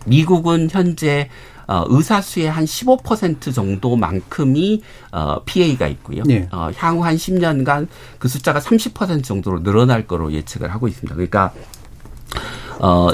[0.07, 1.29] 미국은 현재
[1.71, 6.25] 어, 의사 수의 한 15% 정도만큼이 어, PA가 있고요.
[6.27, 6.49] 네.
[6.51, 7.87] 어, 향후 한 10년간
[8.19, 11.15] 그 숫자가 30% 정도로 늘어날 거로 예측을 하고 있습니다.
[11.15, 11.53] 그러니까
[12.81, 13.11] 어,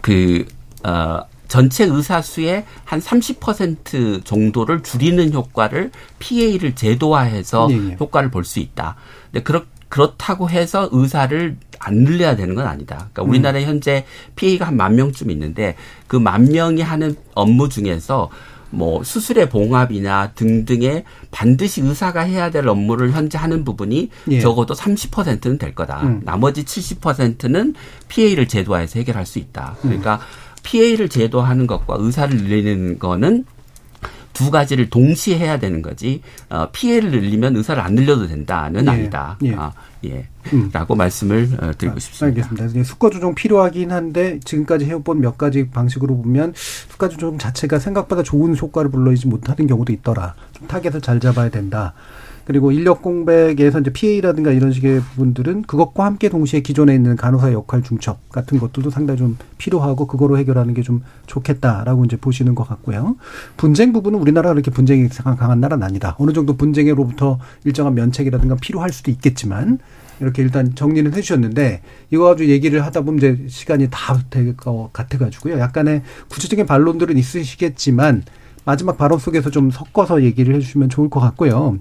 [0.00, 0.46] 그,
[0.84, 7.96] 어, 전체 의사 수의 한 30% 정도를 줄이는 효과를 PA를 제도화해서 네, 네.
[8.00, 8.96] 효과를 볼 수 있다.
[9.30, 12.96] 근데 그렇, 그렇다고 해서 의사를 안 늘려야 되는 건 아니다.
[13.12, 13.68] 그러니까 우리나라에 음.
[13.68, 14.04] 현재
[14.36, 15.76] PA가 한 만 명쯤 있는데
[16.06, 18.30] 그 만 명이 하는 업무 중에서
[18.70, 24.40] 뭐 수술의 봉합이나 등등의 반드시 의사가 해야 될 업무를 현재 하는 부분이 예.
[24.40, 26.02] 적어도 30%는 될 거다.
[26.02, 26.20] 음.
[26.24, 27.74] 나머지 70%는
[28.08, 29.76] PA를 제도화해서 해결할 수 있다.
[29.80, 30.20] 그러니까 음.
[30.64, 33.46] PA를 제도하는 것과 의사를 늘리는 거는
[34.32, 38.90] 두 가지를 동시에 해야 되는 거지 어, 피해를 늘리면 의사를 안 늘려도 된다는 예.
[38.90, 39.38] 아니다.
[39.42, 39.54] 예.
[39.54, 39.72] 아,
[40.04, 40.26] 예.
[40.52, 40.70] 음.
[40.72, 42.42] 라고 말씀을 어, 드리고 아, 싶습니다.
[42.42, 42.84] 알겠습니다.
[42.84, 48.56] 수가 조정 필요하긴 한데 지금까지 해본 몇 가지 방식으로 보면 수가 조정 자체가 생각보다 좋은
[48.56, 50.34] 효과를 불러내지 못하는 경우도 있더라.
[50.52, 51.94] 좀 타겟을 잘 잡아야 된다.
[52.48, 57.82] 그리고 인력 공백에서 이제 PA라든가 이런 식의 부분들은 그것과 함께 동시에 기존에 있는 간호사 역할
[57.82, 63.16] 중첩 같은 것들도 상당히 좀 필요하고 그거로 해결하는 게 좀 좋겠다라고 이제 보시는 것 같고요.
[63.58, 66.16] 분쟁 부분은 우리나라가 그렇게 분쟁이 강한 나라는 아니다.
[66.18, 69.78] 어느 정도 분쟁으로부터 일정한 면책이라든가 필요할 수도 있겠지만
[70.20, 75.58] 이렇게 일단 정리는 해주셨는데 이거 가지고 얘기를 하다 보면 이제 시간이 다 될 것 같아가지고요.
[75.58, 78.22] 약간의 구체적인 반론들은 있으시겠지만
[78.68, 81.78] 마지막 발언 속에서 좀 섞어서 얘기를 해주시면 좋을 것 같고요.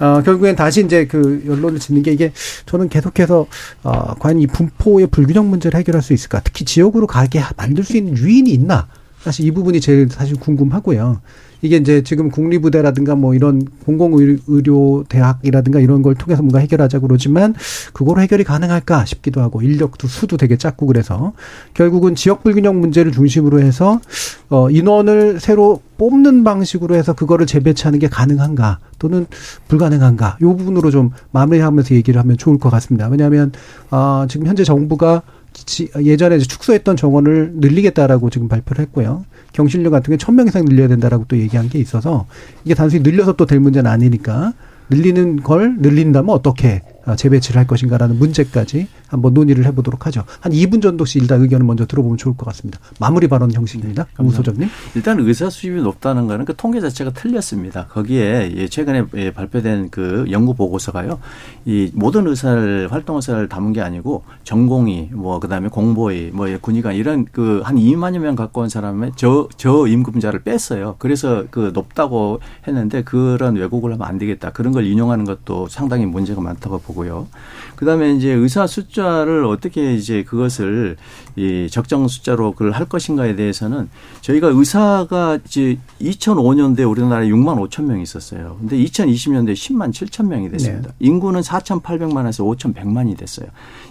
[0.00, 2.32] 어, 결국엔 다시 이제 그 연론을 짓는 게 이게
[2.66, 3.46] 저는 계속해서
[3.84, 6.40] 어, 과연 이 분포의 불균형 문제를 해결할 수 있을까?
[6.42, 8.88] 특히 지역으로 가게 만들 수 있는 유인이 있나?
[9.20, 11.20] 사실 이 부분이 제일 사실 궁금하고요.
[11.64, 17.54] 이게 이제 지금 국립의대라든가 뭐 이런 공공의료 대학이라든가 이런 걸 통해서 뭔가 해결하자 그러지만
[17.94, 21.32] 그거로 해결이 가능할까 싶기도 하고 인력도 수도 되게 작고 그래서
[21.72, 23.98] 결국은 지역 불균형 문제를 중심으로 해서
[24.50, 29.24] 어 인원을 새로 뽑는 방식으로 해서 그거를 재배치하는 게 가능한가 또는
[29.68, 33.08] 불가능한가 요 부분으로 좀 마무리하면서 얘기를 하면 좋을 것 같습니다.
[33.08, 33.52] 왜냐하면
[33.90, 35.22] 어 지금 현재 정부가
[36.02, 39.24] 예전에 축소했던 정원을 늘리겠다라고 지금 발표를 했고요.
[39.52, 42.26] 경실료 같은 게 천 명 이상 늘려야 된다라고 또 얘기한 게 있어서
[42.64, 44.52] 이게 단순히 늘려서 또 될 문제는 아니니까
[44.90, 50.24] 늘리는 걸 늘린다면 어떻게 어, 재배치를 할 것인가라는 문제까지 한번 논의를 해보도록 하죠.
[50.40, 52.78] 한 2분 정도씩 일단 의견을 먼저 들어보면 좋을 것 같습니다.
[53.00, 54.06] 마무리 발언 형식입니다.
[54.18, 54.68] 네, 우 소장님.
[54.94, 57.86] 일단 의사 수입이 높다는 거는 그 통계 자체가 틀렸습니다.
[57.86, 61.18] 거기에 예, 최근에 예, 발표된 그 연구 보고서가요.
[61.64, 67.24] 이 모든 의사를 활동 의사를 담은 게 아니고 전공의 뭐 그다음에 공보의 뭐 군의관 이런
[67.26, 70.96] 그 한 2만여 명 갖고 온 사람의 저 저 임금자를 뺐어요.
[70.98, 74.50] 그래서 그 높다고 했는데 그런 왜곡을 하면 안 되겠다.
[74.50, 77.26] 그런 걸 인용하는 것도 상당히 문제가 많다고 보고 보고요.
[77.76, 78.66] 그다음에 이제 의사
[79.04, 80.96] 숫자를 어떻게 이제 그것을
[81.36, 83.88] 이 적정 숫자로 그걸 할 것인가에 대해서는
[84.22, 88.56] 저희가 의사가 이제 2005년도에 우리나라에 6만 5천 명 있었어요.
[88.60, 90.88] 근데 2020년도에 10만 7천 명이 됐습니다.
[90.88, 90.94] 네.
[91.00, 93.48] 인구는 4,800만에서 5,100만이 됐어요.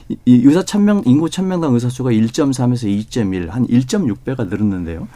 [0.09, 5.07] 이, 의사 1,000명 인구 1,000명당 의사 수가 1.3에서 2.1, 한 1.6배가 늘었는데요.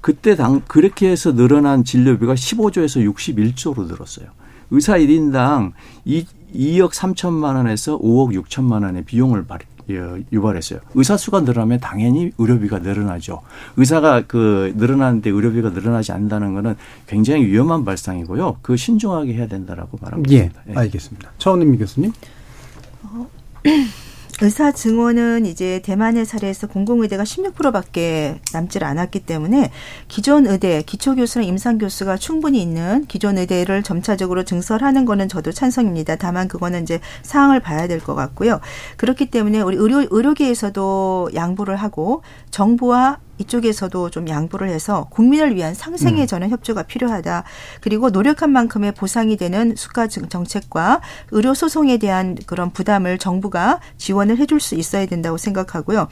[0.00, 4.26] 그때 당 그렇게 해서 늘어난 진료비가 15조에서 61조로 늘었어요.
[4.70, 5.72] 의사 1인당
[6.04, 9.44] 이 2억 3천만 원에서 5억 6천만 원의 비용을
[10.32, 10.80] 유발했어요.
[10.94, 13.42] 의사 수가 늘어나면 당연히 의료비가 늘어나죠.
[13.76, 18.58] 의사가 그 늘어나는데 의료비가 늘어나지 않는다는 거는 굉장히 위험한 발상이고요.
[18.62, 20.50] 그 신중하게 해야 된다라고 말하고 예.
[20.68, 21.32] 예, 알겠습니다.
[21.38, 22.12] 차원임 교수님.
[23.02, 23.28] 어,
[24.42, 29.70] 의사 증원은 이제 대만의 사례에서 공공의대가 16%밖에 남질 않았기 때문에
[30.08, 36.16] 기존 의대, 기초 교수나 임상 교수가 충분히 있는 기존 의대를 점차적으로 증설하는 거는 저도 찬성입니다.
[36.16, 38.60] 다만 그거는 이제 상황을 봐야 될 것 같고요.
[38.96, 46.22] 그렇기 때문에 우리 의료, 의료계에서도 양보를 하고 정부와 이쪽에서도 좀 양보를 해서 국민을 위한 상생의
[46.22, 46.26] 음.
[46.26, 47.44] 저는 협조가 필요하다.
[47.80, 54.60] 그리고 노력한 만큼의 보상이 되는 수가 정책과 의료 소송에 대한 그런 부담을 정부가 지원을 해줄
[54.60, 56.08] 수 있어야 된다고 생각하고요.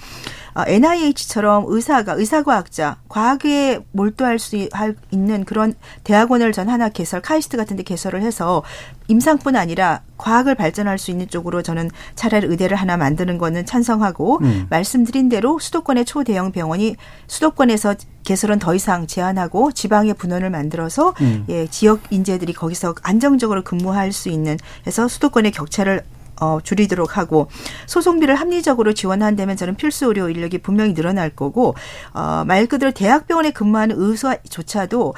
[0.54, 4.68] 어, NIH처럼 의사가 의사과학자 과학에 몰두할 수
[5.10, 8.62] 있는 그런 대학원을 전 하나 개설 카이스트 같은 데 개설을 해서
[9.08, 14.66] 임상뿐 아니라 과학을 발전할 수 있는 쪽으로 저는 차라리 의대를 하나 만드는 거는 찬성하고 음.
[14.70, 16.96] 말씀드린 대로 수도권의 초대형 병원이
[17.26, 21.44] 수도권에서 개설은 더 이상 제한하고 지방의 분원을 만들어서 음.
[21.48, 26.02] 예, 지역 인재들이 거기서 안정적으로 근무할 수 있는 해서 수도권의 격차를
[26.42, 27.48] 어, 줄이도록 하고
[27.86, 31.76] 소송비를 합리적으로 지원한다면 저는 필수 의료 인력이 분명히 늘어날 거고
[32.12, 35.14] 어, 말 그대로 대학병원에 근무하는 의사조차도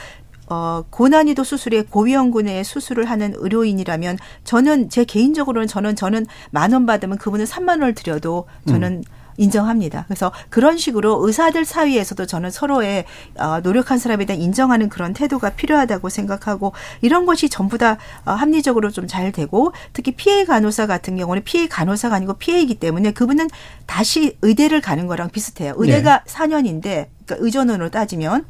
[0.48, 7.18] 어, 고난이도 수술에 고위험군의 수술을 하는 의료인이라면 저는 제 개인적으로는 저는 저는 만 원 받으면
[7.18, 9.02] 그분은 3만 원을 드려도 저는 음.
[9.36, 10.04] 인정합니다.
[10.06, 13.04] 그래서 그런 식으로 의사들 사이에서도 저는 서로의
[13.38, 18.90] 어, 노력한 사람에 대한 인정하는 그런 태도가 필요하다고 생각하고 이런 것이 전부 다 어, 합리적으로
[18.90, 23.48] 좀 잘 되고 특히 피해 간호사 같은 경우는 피해 간호사가 아니고 피해이기 때문에 그분은
[23.86, 25.74] 다시 의대를 가는 거랑 비슷해요.
[25.76, 26.32] 의대가 네.
[26.32, 28.46] 4년인데 그러니까 의전원으로 따지면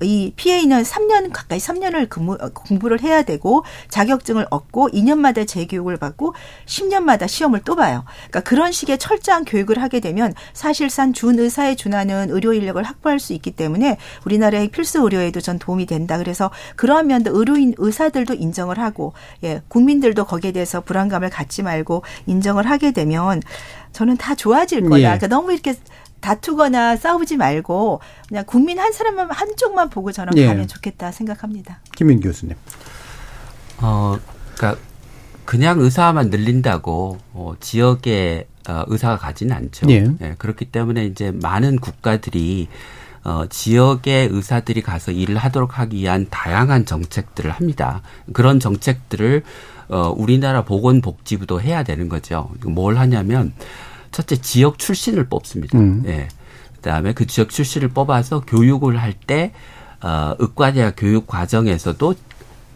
[0.00, 6.34] 이 PA는 3년 가까이 3년을 근무, 공부를 해야 되고 자격증을 얻고 2년마다 재교육을 받고
[6.66, 8.04] 10년마다 시험을 또 봐요.
[8.28, 13.32] 그러니까 그런 식의 철저한 교육을 하게 되면 사실상 준 의사에 준하는 의료 인력을 확보할 수
[13.34, 16.18] 있기 때문에 우리나라의 필수 의료에도 전 도움이 된다.
[16.18, 19.12] 그래서 그러한 면도 의료인 의사들도 인정을 하고
[19.44, 23.42] 예, 국민들도 거기에 대해서 불안감을 갖지 말고 인정을 하게 되면
[23.92, 24.98] 저는 다 좋아질 거다.
[24.98, 25.02] 예.
[25.02, 25.74] 그러니까 너무 이렇게
[26.20, 30.46] 다투거나 싸우지 말고 그냥 국민 한 사람만 한쪽만 보고 저는 예.
[30.46, 31.80] 가면 좋겠다 생각합니다.
[31.96, 32.56] 김민 교수님.
[33.80, 34.18] 어,
[34.54, 34.80] 그러니까
[35.44, 39.86] 그냥 의사만 늘린다고 어, 지역에 어, 의사가 가지는 않죠.
[39.90, 40.06] 예.
[40.20, 40.34] 예.
[40.38, 42.68] 그렇기 때문에 이제 많은 국가들이
[43.24, 48.02] 어, 지역의 의사들이 가서 일을 하도록 하기 위한 다양한 정책들을 합니다.
[48.32, 49.42] 그런 정책들을
[49.88, 52.50] 어, 우리나라 보건복지부도 해야 되는 거죠.
[52.64, 53.52] 뭘 하냐면
[54.18, 55.78] 첫째 지역 출신을 뽑습니다.
[55.78, 56.02] 음.
[56.06, 56.26] 예.
[56.76, 59.52] 그다음에 그 지역 출신을 뽑아서 교육을 할 때
[60.00, 62.14] 어, 의과대학 교육 과정에서도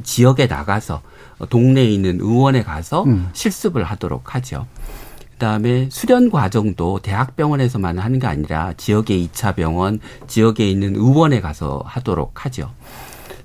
[0.05, 1.03] 지역에 나가서
[1.49, 3.31] 동네에 있는 의원에 가서 음.
[3.33, 4.67] 실습을 하도록 하죠.
[5.33, 12.45] 그다음에 수련 과정도 대학병원에서만 하는 게 아니라 지역의 2차 병원, 지역에 있는 의원에 가서 하도록
[12.45, 12.71] 하죠.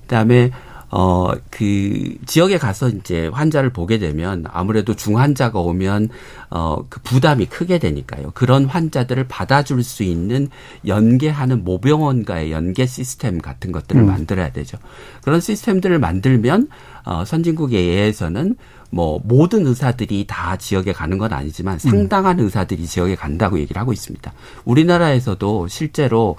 [0.02, 0.50] 그다음에
[0.90, 6.08] 어, 그 지역에 가서 이제 환자를 보게 되면 아무래도 중환자가 오면
[6.50, 8.30] 어, 그 부담이 크게 되니까요.
[8.34, 10.48] 그런 환자들을 받아줄 수 있는
[10.86, 14.06] 연계하는 모병원과의 연계 시스템 같은 것들을 음.
[14.06, 14.78] 만들어야 되죠.
[15.22, 16.68] 그런 시스템들을 만들면
[17.04, 18.56] 어, 선진국에 의해서는
[18.90, 21.78] 뭐 모든 의사들이 다 지역에 가는 건 아니지만 음.
[21.78, 24.32] 상당한 의사들이 지역에 간다고 얘기를 하고 있습니다.
[24.64, 26.36] 우리나라에서도 실제로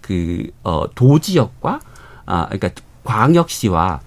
[0.00, 1.80] 그, 어, 도지역과
[2.24, 2.70] 아, 그러니까
[3.10, 4.00] 광역시와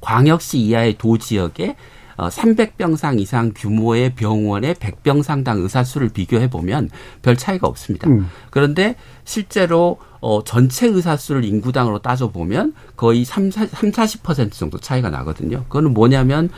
[0.00, 1.76] 광역시 이하의 도지역에
[2.16, 6.90] 어, 300병상 이상 규모의 병원의 100병 상당 의사 수를 비교해 보면
[7.22, 8.08] 별 차이가 없습니다.
[8.08, 8.28] 음.
[8.50, 15.10] 그런데 실제로 어, 전체 의사 수를 인구당으로 따져 보면 거의 3, 3, 40% 정도 차이가
[15.10, 15.62] 나거든요.
[15.64, 16.50] 그거는 뭐냐면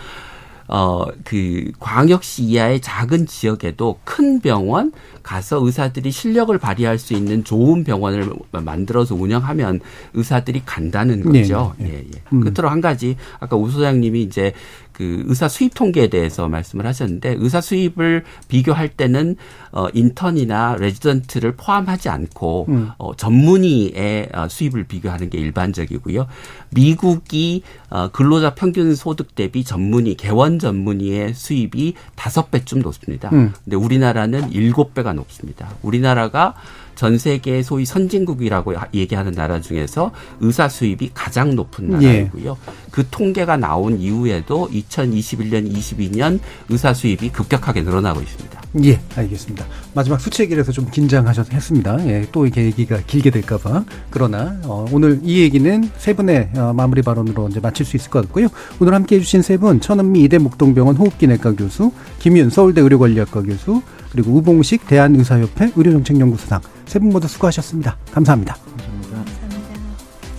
[0.73, 4.93] 어, 그 광역시 이하의 작은 지역에도 큰 병원
[5.25, 9.81] 가서 의사들이 실력을 발휘할 수 있는 좋은 병원을 만들어서 운영하면
[10.14, 11.75] 의사들이 간다는 거죠.
[11.77, 11.93] 네, 네.
[11.93, 12.23] 예, 예.
[12.33, 12.41] 음.
[12.41, 14.53] 끝으로 한 가지 아까 우 소장님이 이제
[15.01, 19.37] 그 의사 수입 통계에 대해서 말씀을 하셨는데 의사 수입을 비교할 때는
[19.73, 22.91] 어 인턴이나 레지던트를 포함하지 않고 음.
[22.99, 26.27] 어 전문의의 어, 수입을 비교하는 게 일반적이고요.
[26.69, 33.31] 미국이 어 근로자 평균 소득 대비 전문의 개원 전문의의 수입이 다섯 배쯤 높습니다.
[33.33, 33.55] 음.
[33.65, 35.71] 근데 우리나라는 일곱 배가 높습니다.
[35.81, 36.55] 우리나라가
[37.01, 42.07] 전 세계 소위 선진국이라고 얘기하는 나라 중에서 의사 수입이 가장 높은 예.
[42.07, 42.51] 나라이고요.
[42.51, 42.73] 예.
[42.91, 48.61] 그 통계가 나온 이후에도 2021년, 22년 의사 수입이 급격하게 늘어나고 있습니다.
[48.85, 49.64] 예, 알겠습니다.
[49.95, 52.07] 마지막 수치 얘기를 해서 좀 긴장하셔서 했습니다.
[52.07, 53.83] 예, 또 이게 얘기가 길게 될까봐.
[54.11, 58.27] 그러나, 어, 오늘 이 얘기는 세 분의 어, 마무리 발언으로 이제 마칠 수 있을 것
[58.27, 58.49] 같고요.
[58.79, 64.32] 오늘 함께 해주신 세 분, 천은미 이대 목동병원 호흡기내과 교수, 김윤 서울대 의료관리학과 교수, 그리고
[64.32, 67.96] 우봉식 대한의사협회 의료정책연구소장 세 분 모두 수고하셨습니다.
[68.12, 68.57] 감사합니다.
[68.57, 69.24] 감사합니다.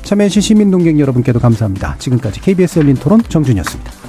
[0.04, 1.96] 참여해주신 시민동객 여러분께도 감사합니다.
[1.98, 4.01] 지금까지 KBS 열린 토론 정준이었습니다.